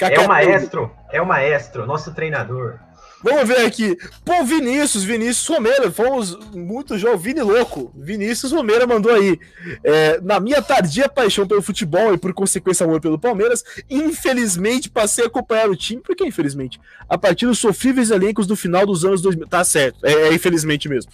[0.00, 2.78] É o maestro, é o maestro, nosso treinador.
[3.22, 3.96] Vamos ver aqui.
[4.24, 5.90] Pô, Vinícius, Vinícius Romeira.
[5.90, 7.18] Fomos muito jovem.
[7.18, 7.92] Vini louco.
[7.96, 9.38] Vinícius Romeira mandou aí.
[9.82, 15.24] É, na minha tardia paixão pelo futebol e por consequência amor pelo Palmeiras, infelizmente passei
[15.24, 16.00] a acompanhar o time.
[16.00, 16.80] Por que infelizmente?
[17.08, 19.48] A partir dos sofríveis elencos do final dos anos 2000.
[19.48, 20.04] Tá certo.
[20.04, 21.10] É, é infelizmente mesmo.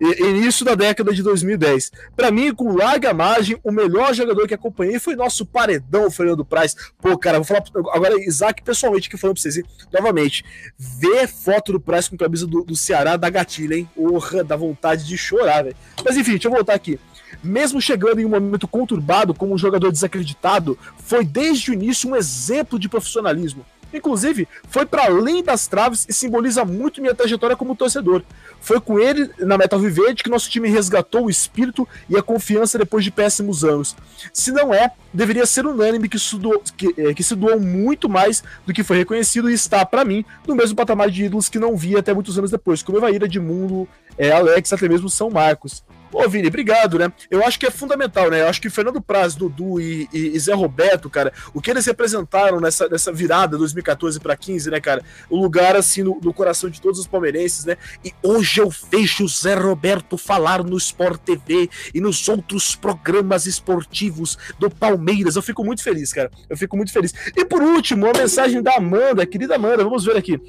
[0.00, 1.90] E, início da década de 2010.
[2.16, 6.76] Para mim, com larga margem, o melhor jogador que acompanhei foi nosso paredão, Fernando Praz.
[7.00, 9.60] Pô, cara, vou falar agora, Isaac, pessoalmente, que falando pra vocês,
[9.92, 10.44] novamente,
[10.78, 13.88] ver foto do Price com camisa do, do Ceará da gatilha, hein?
[13.94, 15.76] Porra, dá vontade de chorar, velho.
[16.04, 17.00] Mas enfim, deixa eu voltar aqui.
[17.42, 22.14] Mesmo chegando em um momento conturbado como um jogador desacreditado, foi desde o início um
[22.14, 23.64] exemplo de profissionalismo.
[23.92, 28.22] Inclusive, foi para além das traves e simboliza muito minha trajetória como torcedor.
[28.60, 32.78] Foi com ele, na Metal Viverde, que nosso time resgatou o espírito e a confiança
[32.78, 33.96] depois de péssimos anos.
[34.32, 38.42] Se não é, deveria ser unânime que, doou, que, é, que se doou muito mais
[38.66, 41.76] do que foi reconhecido e está, para mim, no mesmo patamar de ídolos que não
[41.76, 45.84] via até muitos anos depois, como Evaíra, Mundo, é, Alex, até mesmo São Marcos.
[46.12, 47.12] Ô, Vini, obrigado, né?
[47.30, 48.40] Eu acho que é fundamental, né?
[48.42, 51.84] Eu acho que Fernando Praz, Dudu e, e, e Zé Roberto, cara, o que eles
[51.86, 55.02] representaram nessa, nessa virada 2014 para 15, né, cara?
[55.28, 57.76] O lugar, assim, no, no, coração de todos os palmeirenses, né?
[58.04, 63.46] E hoje eu vejo o Zé Roberto falar no Sport TV e nos outros programas
[63.46, 65.36] esportivos do Palmeiras.
[65.36, 66.30] Eu fico muito feliz, cara.
[66.48, 67.12] Eu fico muito feliz.
[67.36, 70.40] E por último, a mensagem da Amanda, querida Amanda, vamos ver aqui.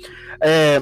[0.41, 0.81] É.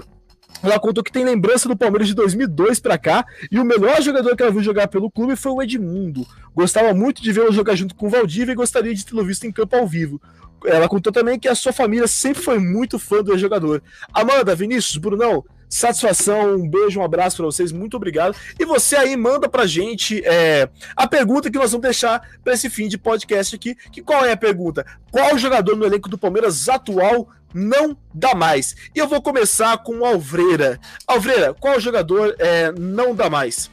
[0.64, 4.36] Ela contou que tem lembrança do Palmeiras de 2002 para cá e o melhor jogador
[4.36, 6.26] que ela viu jogar pelo clube foi o Edmundo.
[6.56, 9.52] Gostava muito de vê-lo jogar junto com o Valdívia e gostaria de tê-lo visto em
[9.52, 10.20] campo ao vivo.
[10.66, 13.84] Ela contou também que a sua família sempre foi muito fã do jogador.
[14.12, 18.36] Amanda, Vinícius, Brunão, satisfação, um beijo, um abraço para vocês, muito obrigado.
[18.60, 22.70] E você aí manda pra gente é, a pergunta que nós vamos deixar para esse
[22.70, 23.76] fim de podcast aqui.
[23.92, 24.86] Que qual é a pergunta?
[25.12, 28.76] Qual jogador no elenco do Palmeiras atual não dá mais.
[28.94, 30.80] E eu vou começar com o Alvreira.
[31.08, 33.72] Alvreira, qual jogador é, não dá mais?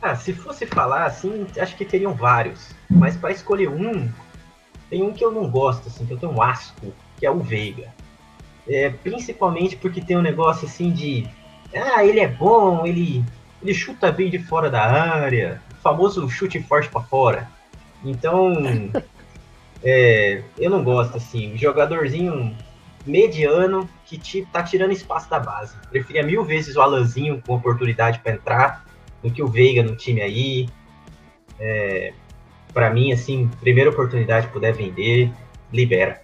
[0.00, 2.70] Ah, se fosse falar assim, acho que teriam vários.
[2.90, 4.08] Mas para escolher um,
[4.90, 7.40] tem um que eu não gosto, assim, que eu tenho um asco, que é o
[7.40, 7.92] Veiga.
[8.68, 11.26] É, principalmente porque tem um negócio assim de.
[11.74, 13.24] Ah, ele é bom, ele,
[13.62, 15.60] ele chuta bem de fora da área.
[15.72, 17.48] O famoso chute forte para fora.
[18.04, 18.52] Então,
[19.84, 22.56] É, eu não gosto, assim, jogadorzinho
[23.06, 25.76] mediano que te, tá tirando espaço da base.
[25.90, 28.86] Preferia mil vezes o Alanzinho com oportunidade para entrar
[29.22, 30.68] do que o Veiga no time aí.
[31.60, 32.14] É,
[32.72, 35.30] para mim, assim, primeira oportunidade puder vender,
[35.70, 36.22] libera.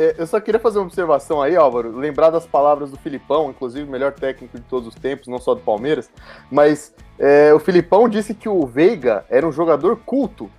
[0.00, 3.86] É, eu só queria fazer uma observação aí, Álvaro, lembrar das palavras do Filipão, inclusive
[3.86, 6.08] o melhor técnico de todos os tempos, não só do Palmeiras,
[6.50, 10.50] mas é, o Filipão disse que o Veiga era um jogador culto,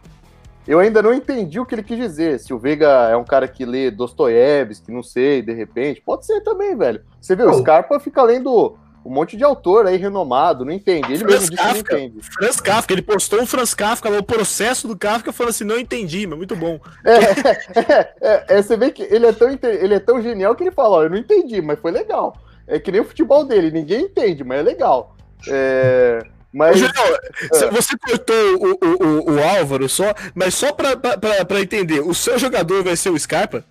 [0.68, 2.40] eu ainda não entendi o que ele quis dizer.
[2.40, 6.00] Se o Veiga é um cara que lê Dostoiévski, não sei, de repente.
[6.02, 7.02] Pode ser também, velho.
[7.20, 11.14] Você vê, o Scarpa fica lendo um monte de autor aí renomado, não entende.
[11.14, 12.22] Ele Franz mesmo disse Kafka, não entende.
[12.22, 16.28] Franz Kafka, ele postou um Franz Kafka, o processo do Kafka, falou assim, não entendi,
[16.28, 16.80] mas muito bom.
[17.04, 17.16] É,
[17.80, 20.72] é, é, é, você vê que ele é, tão, ele é tão genial que ele
[20.72, 22.38] fala, ó, eu não entendi, mas foi legal.
[22.68, 25.16] É que nem o futebol dele, ninguém entende, mas é legal.
[25.48, 26.20] É...
[26.54, 26.78] Mas.
[26.78, 27.06] Julião,
[27.54, 27.72] é.
[27.72, 32.84] você cortou o, o, o, o, Álvaro só, mas só pra entender, o seu jogador
[32.84, 33.64] vai ser o Scarpa?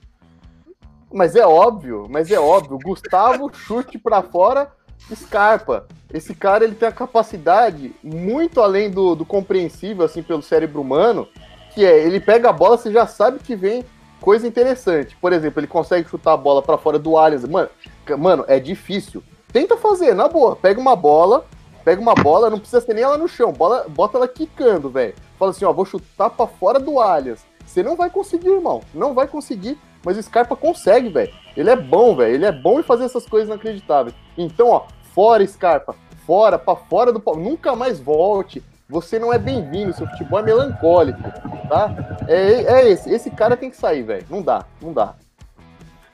[1.12, 2.78] Mas é óbvio, mas é óbvio.
[2.82, 4.70] Gustavo chute para fora,
[5.14, 5.86] Scarpa.
[6.12, 11.28] Esse cara ele tem a capacidade muito além do, do compreensível assim pelo cérebro humano,
[11.74, 13.84] que é ele pega a bola, você já sabe que vem
[14.20, 15.16] coisa interessante.
[15.20, 17.44] Por exemplo, ele consegue chutar a bola para fora do Allianz.
[17.44, 17.70] Mano,
[18.18, 19.22] mano, é difícil.
[19.52, 20.54] Tenta fazer, na boa.
[20.54, 21.46] Pega uma bola,
[21.84, 25.14] pega uma bola, não precisa ser nem ela no chão, bola, bota ela quicando, velho.
[25.38, 27.44] Fala assim, ó, vou chutar pra fora do Allianz.
[27.66, 28.82] Você não vai conseguir, irmão.
[28.92, 29.78] Não vai conseguir.
[30.04, 31.32] Mas o Scarpa consegue, velho.
[31.56, 32.34] Ele é bom, velho.
[32.34, 34.14] Ele é bom em fazer essas coisas inacreditáveis.
[34.36, 35.94] Então, ó, fora, Scarpa.
[36.26, 37.22] Fora, pra fora do.
[37.36, 38.62] Nunca mais volte.
[38.88, 39.92] Você não é bem-vindo.
[39.92, 41.22] Seu futebol é melancólico,
[41.68, 42.18] tá?
[42.28, 43.12] É, é esse.
[43.12, 44.26] Esse cara tem que sair, velho.
[44.28, 45.14] Não dá, não dá.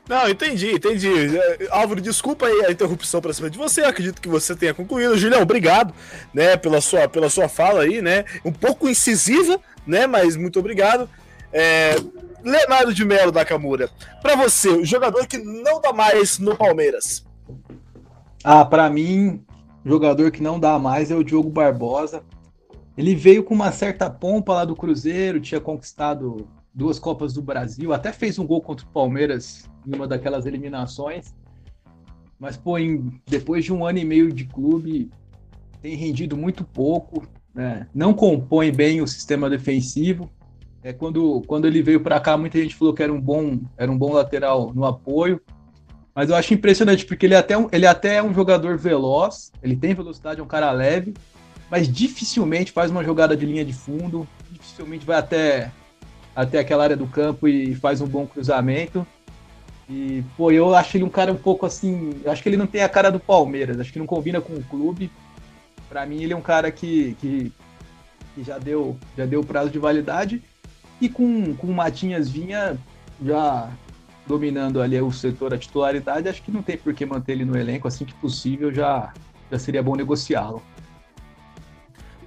[0.09, 1.37] Não, entendi, entendi.
[1.37, 3.83] É, Álvaro, desculpa aí a interrupção para cima de você.
[3.83, 5.17] Acredito que você tenha concluído.
[5.17, 5.93] Julião, obrigado,
[6.33, 8.25] né, pela sua, pela sua fala aí, né?
[8.45, 10.07] Um pouco incisiva, né?
[10.07, 11.11] Mas muito obrigado.
[11.53, 11.97] É,
[12.47, 13.91] Leonardo de Melo da Camura,
[14.23, 17.27] para você, o jogador que não dá mais no Palmeiras.
[18.45, 19.45] Ah, para mim,
[19.85, 22.23] jogador que não dá mais é o Diogo Barbosa.
[22.97, 27.93] Ele veio com uma certa pompa lá do Cruzeiro, tinha conquistado duas Copas do Brasil,
[27.93, 31.35] até fez um gol contra o Palmeiras em uma daquelas eliminações.
[32.39, 35.11] Mas, pô, em, depois de um ano e meio de clube,
[35.83, 37.89] tem rendido muito pouco, né?
[37.93, 40.31] não compõe bem o sistema defensivo.
[40.87, 43.91] É, quando, quando ele veio para cá, muita gente falou que era um bom, era
[43.91, 45.41] um bom lateral no apoio.
[46.15, 49.51] Mas eu acho impressionante, porque ele é, até um, ele até é um jogador veloz,
[49.61, 51.13] ele tem velocidade, é um cara leve,
[51.69, 55.73] mas dificilmente faz uma jogada de linha de fundo, dificilmente vai até,
[56.37, 59.05] até aquela área do campo e faz um bom cruzamento.
[59.91, 62.13] E, pô, eu acho ele um cara um pouco assim.
[62.27, 64.63] Acho que ele não tem a cara do Palmeiras, acho que não combina com o
[64.63, 65.11] clube.
[65.89, 67.53] Para mim, ele é um cara que, que,
[68.37, 70.41] que, já deu já deu prazo de validade.
[71.01, 72.79] E com, com o Matinhas Vinha
[73.23, 73.71] já
[74.27, 77.57] dominando ali o setor a titularidade, acho que não tem por que manter ele no
[77.57, 79.13] elenco, assim que possível já,
[79.51, 80.61] já seria bom negociá-lo.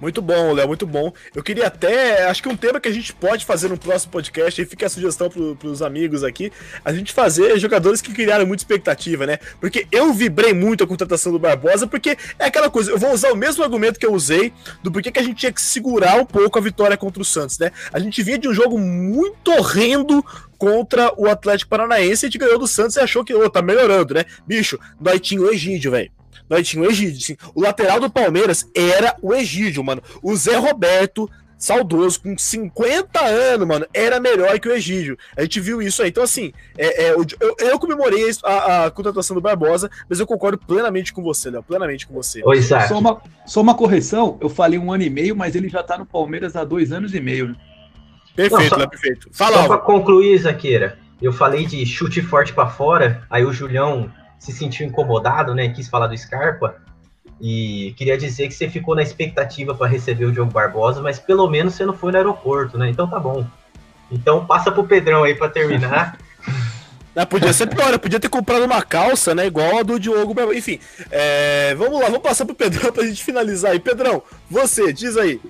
[0.00, 1.12] Muito bom, Léo, muito bom.
[1.34, 4.60] Eu queria até, acho que um tema que a gente pode fazer no próximo podcast,
[4.60, 6.50] e fica a sugestão para os amigos aqui,
[6.84, 9.38] a gente fazer jogadores que criaram muita expectativa, né?
[9.60, 13.30] Porque eu vibrei muito a contratação do Barbosa, porque é aquela coisa, eu vou usar
[13.30, 16.24] o mesmo argumento que eu usei do porquê que a gente tinha que segurar um
[16.24, 17.70] pouco a vitória contra o Santos, né?
[17.92, 20.24] A gente vinha de um jogo muito horrendo
[20.56, 23.60] contra o Atlético Paranaense, a gente ganhou do Santos e achou que, ô, oh, tá
[23.60, 24.24] melhorando, né?
[24.46, 26.19] Bicho, nós tinha o Egídio, velho.
[26.50, 27.18] Nós tinha o Egídio.
[27.18, 27.36] Assim.
[27.54, 30.02] O lateral do Palmeiras era o Egídio, mano.
[30.20, 35.16] O Zé Roberto, saudoso, com 50 anos, mano, era melhor que o Egídio.
[35.36, 36.08] A gente viu isso aí.
[36.08, 37.24] Então, assim, é, é, eu,
[37.60, 41.62] eu, comemorei a, a, contratação do Barbosa, mas eu concordo plenamente com você, Léo.
[41.62, 42.42] Plenamente com você.
[42.44, 45.84] Oi, só uma, só uma correção, eu falei um ano e meio, mas ele já
[45.84, 47.54] tá no Palmeiras há dois anos e meio, né?
[48.34, 49.28] Perfeito, Não, só, perfeito.
[49.32, 54.10] Fala, só pra concluir, Zaqueira, eu falei de chute forte para fora, aí o Julião
[54.40, 55.68] se sentiu incomodado, né?
[55.68, 56.76] Quis falar do Scarpa.
[57.40, 61.48] E queria dizer que você ficou na expectativa para receber o Diogo Barbosa, mas pelo
[61.48, 62.88] menos você não foi no aeroporto, né?
[62.90, 63.46] Então tá bom.
[64.10, 66.18] Então passa pro Pedrão aí para terminar.
[67.12, 69.44] Ah, podia ser pior, eu podia ter comprado uma calça, né?
[69.44, 70.56] Igual a do Diogo Barbosa.
[70.56, 70.78] Enfim,
[71.10, 73.80] é, vamos lá, vamos passar pro Pedrão pra gente finalizar aí.
[73.80, 75.40] Pedrão, você, diz aí.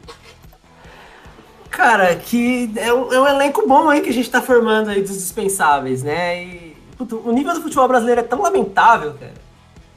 [1.70, 5.02] Cara, que é um, é um elenco bom aí que a gente tá formando aí
[5.02, 6.42] dos dispensáveis, né?
[6.42, 6.69] E
[7.04, 9.34] o nível do futebol brasileiro é tão lamentável, cara,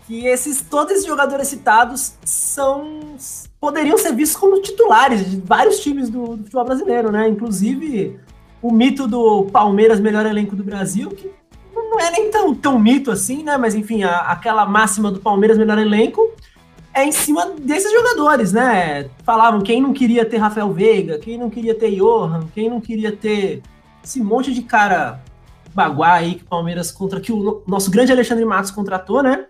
[0.06, 3.16] que esses todos esses jogadores citados são
[3.60, 7.28] poderiam ser vistos como titulares de vários times do, do futebol brasileiro, né?
[7.30, 8.20] Inclusive
[8.62, 11.32] o mito do Palmeiras melhor elenco do Brasil, que
[11.74, 13.58] não é nem tão, tão mito assim, né?
[13.58, 16.30] Mas enfim, a, aquela máxima do Palmeiras melhor elenco
[16.94, 19.10] é em cima desses jogadores, né?
[19.24, 23.12] Falavam quem não queria ter Rafael Veiga, quem não queria ter Johan, quem não queria
[23.12, 23.62] ter
[24.04, 25.22] esse monte de cara
[25.74, 29.46] Baguá aí que o Palmeiras contra que o nosso grande Alexandre Matos contratou, né?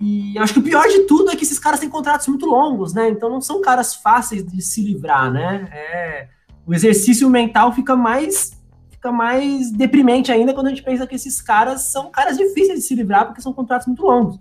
[0.00, 2.92] E acho que o pior de tudo é que esses caras têm contratos muito longos,
[2.92, 3.08] né?
[3.08, 5.68] Então não são caras fáceis de se livrar, né?
[5.72, 6.28] É,
[6.66, 8.60] o exercício mental fica mais
[8.90, 12.84] fica mais deprimente ainda quando a gente pensa que esses caras são caras difíceis de
[12.84, 14.38] se livrar porque são contratos muito longos.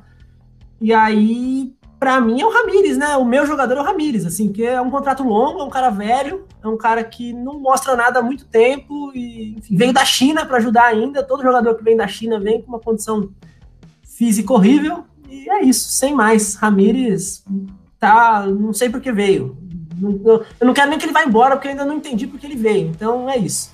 [0.79, 3.15] E aí para mim é o Ramires, né?
[3.15, 5.91] O meu jogador é o Ramires, assim, que é um contrato longo, é um cara
[5.91, 10.03] velho, é um cara que não mostra nada há muito tempo e enfim, veio da
[10.03, 11.21] China para ajudar ainda.
[11.21, 13.29] Todo jogador que vem da China vem com uma condição
[14.03, 16.55] física horrível e é isso, sem mais.
[16.55, 17.45] Ramires
[17.99, 19.55] tá, não sei por que veio.
[20.01, 22.47] Eu não quero nem que ele vá embora porque eu ainda não entendi por que
[22.47, 22.87] ele veio.
[22.87, 23.71] Então é isso.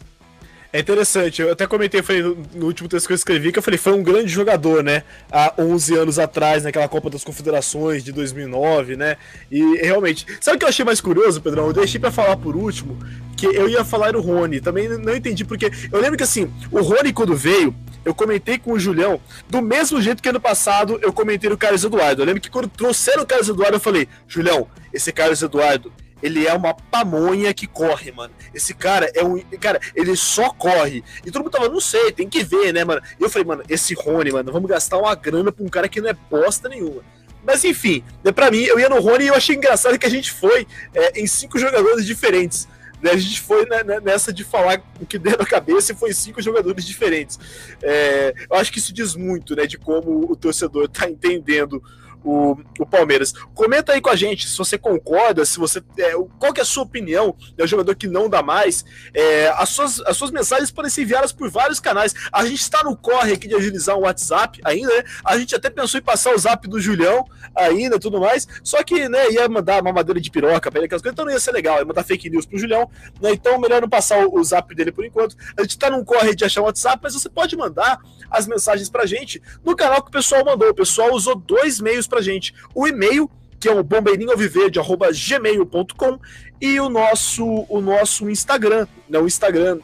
[0.72, 2.22] É interessante, eu até comentei falei,
[2.54, 5.04] no, último texto que eu escrevi que eu falei, foi um grande jogador, né?
[5.32, 9.16] Há 11 anos atrás, naquela Copa das Confederações de 2009, né?
[9.50, 11.68] E realmente, sabe o que eu achei mais curioso, Pedrão?
[11.68, 12.98] Eu deixei para falar por último
[13.38, 14.60] que eu ia falar o Rony.
[14.60, 15.72] Também não entendi porque.
[15.92, 20.02] Eu lembro que assim, o Rony, quando veio, eu comentei com o Julião, do mesmo
[20.02, 22.22] jeito que ano passado eu comentei o Carlos Eduardo.
[22.22, 26.48] Eu lembro que quando trouxeram o Carlos Eduardo, eu falei, Julião, esse Carlos Eduardo ele
[26.48, 28.34] é uma pamonha que corre, mano.
[28.54, 29.40] Esse cara é um.
[29.60, 31.04] Cara, ele só corre.
[31.26, 33.02] E todo mundo tava, não sei, tem que ver, né, mano?
[33.20, 36.02] E eu falei, mano, esse Rony, mano, vamos gastar uma grana pra um cara que
[36.02, 37.04] não é bosta nenhuma.
[37.46, 40.10] Mas enfim, né, pra mim, eu ia no Rony e eu achei engraçado que a
[40.10, 42.68] gente foi é, em cinco jogadores diferentes.
[43.02, 43.12] Né?
[43.12, 46.14] A gente foi né, né nessa de falar o que deu na cabeça e foi
[46.14, 47.40] cinco jogadores diferentes.
[47.82, 51.82] É, eu acho que isso diz muito, né, de como o torcedor tá entendendo
[52.28, 53.32] o, o Palmeiras.
[53.56, 55.82] Comenta aí com a gente se você concorda, se você.
[55.98, 58.84] É, qual que é a sua opinião é um jogador que não dá mais.
[59.14, 62.14] É, as, suas, as suas mensagens podem ser enviadas por vários canais.
[62.32, 65.04] A gente está no corre aqui de agilizar um WhatsApp ainda, né?
[65.24, 67.26] A gente até pensou em passar o zap do Julião
[67.56, 68.48] ainda tudo mais.
[68.64, 71.32] Só que, né, ia mandar uma madeira de piroca pra ele, aquelas coisas, então não
[71.32, 72.90] ia ser legal, ia mandar fake news pro Julião,
[73.22, 73.32] né?
[73.32, 75.36] Então melhor não passar o, o zap dele por enquanto.
[75.58, 78.00] A gente tá num corre de achar o WhatsApp, mas você pode mandar
[78.30, 80.70] as mensagens pra gente no canal que o pessoal mandou.
[80.70, 82.54] O pessoal usou dois meios pra gente.
[82.74, 86.20] O e-mail, que é o bombeirinhoalviverde.gmail.com
[86.60, 89.78] e o nosso, o nosso Instagram, né, o Instagram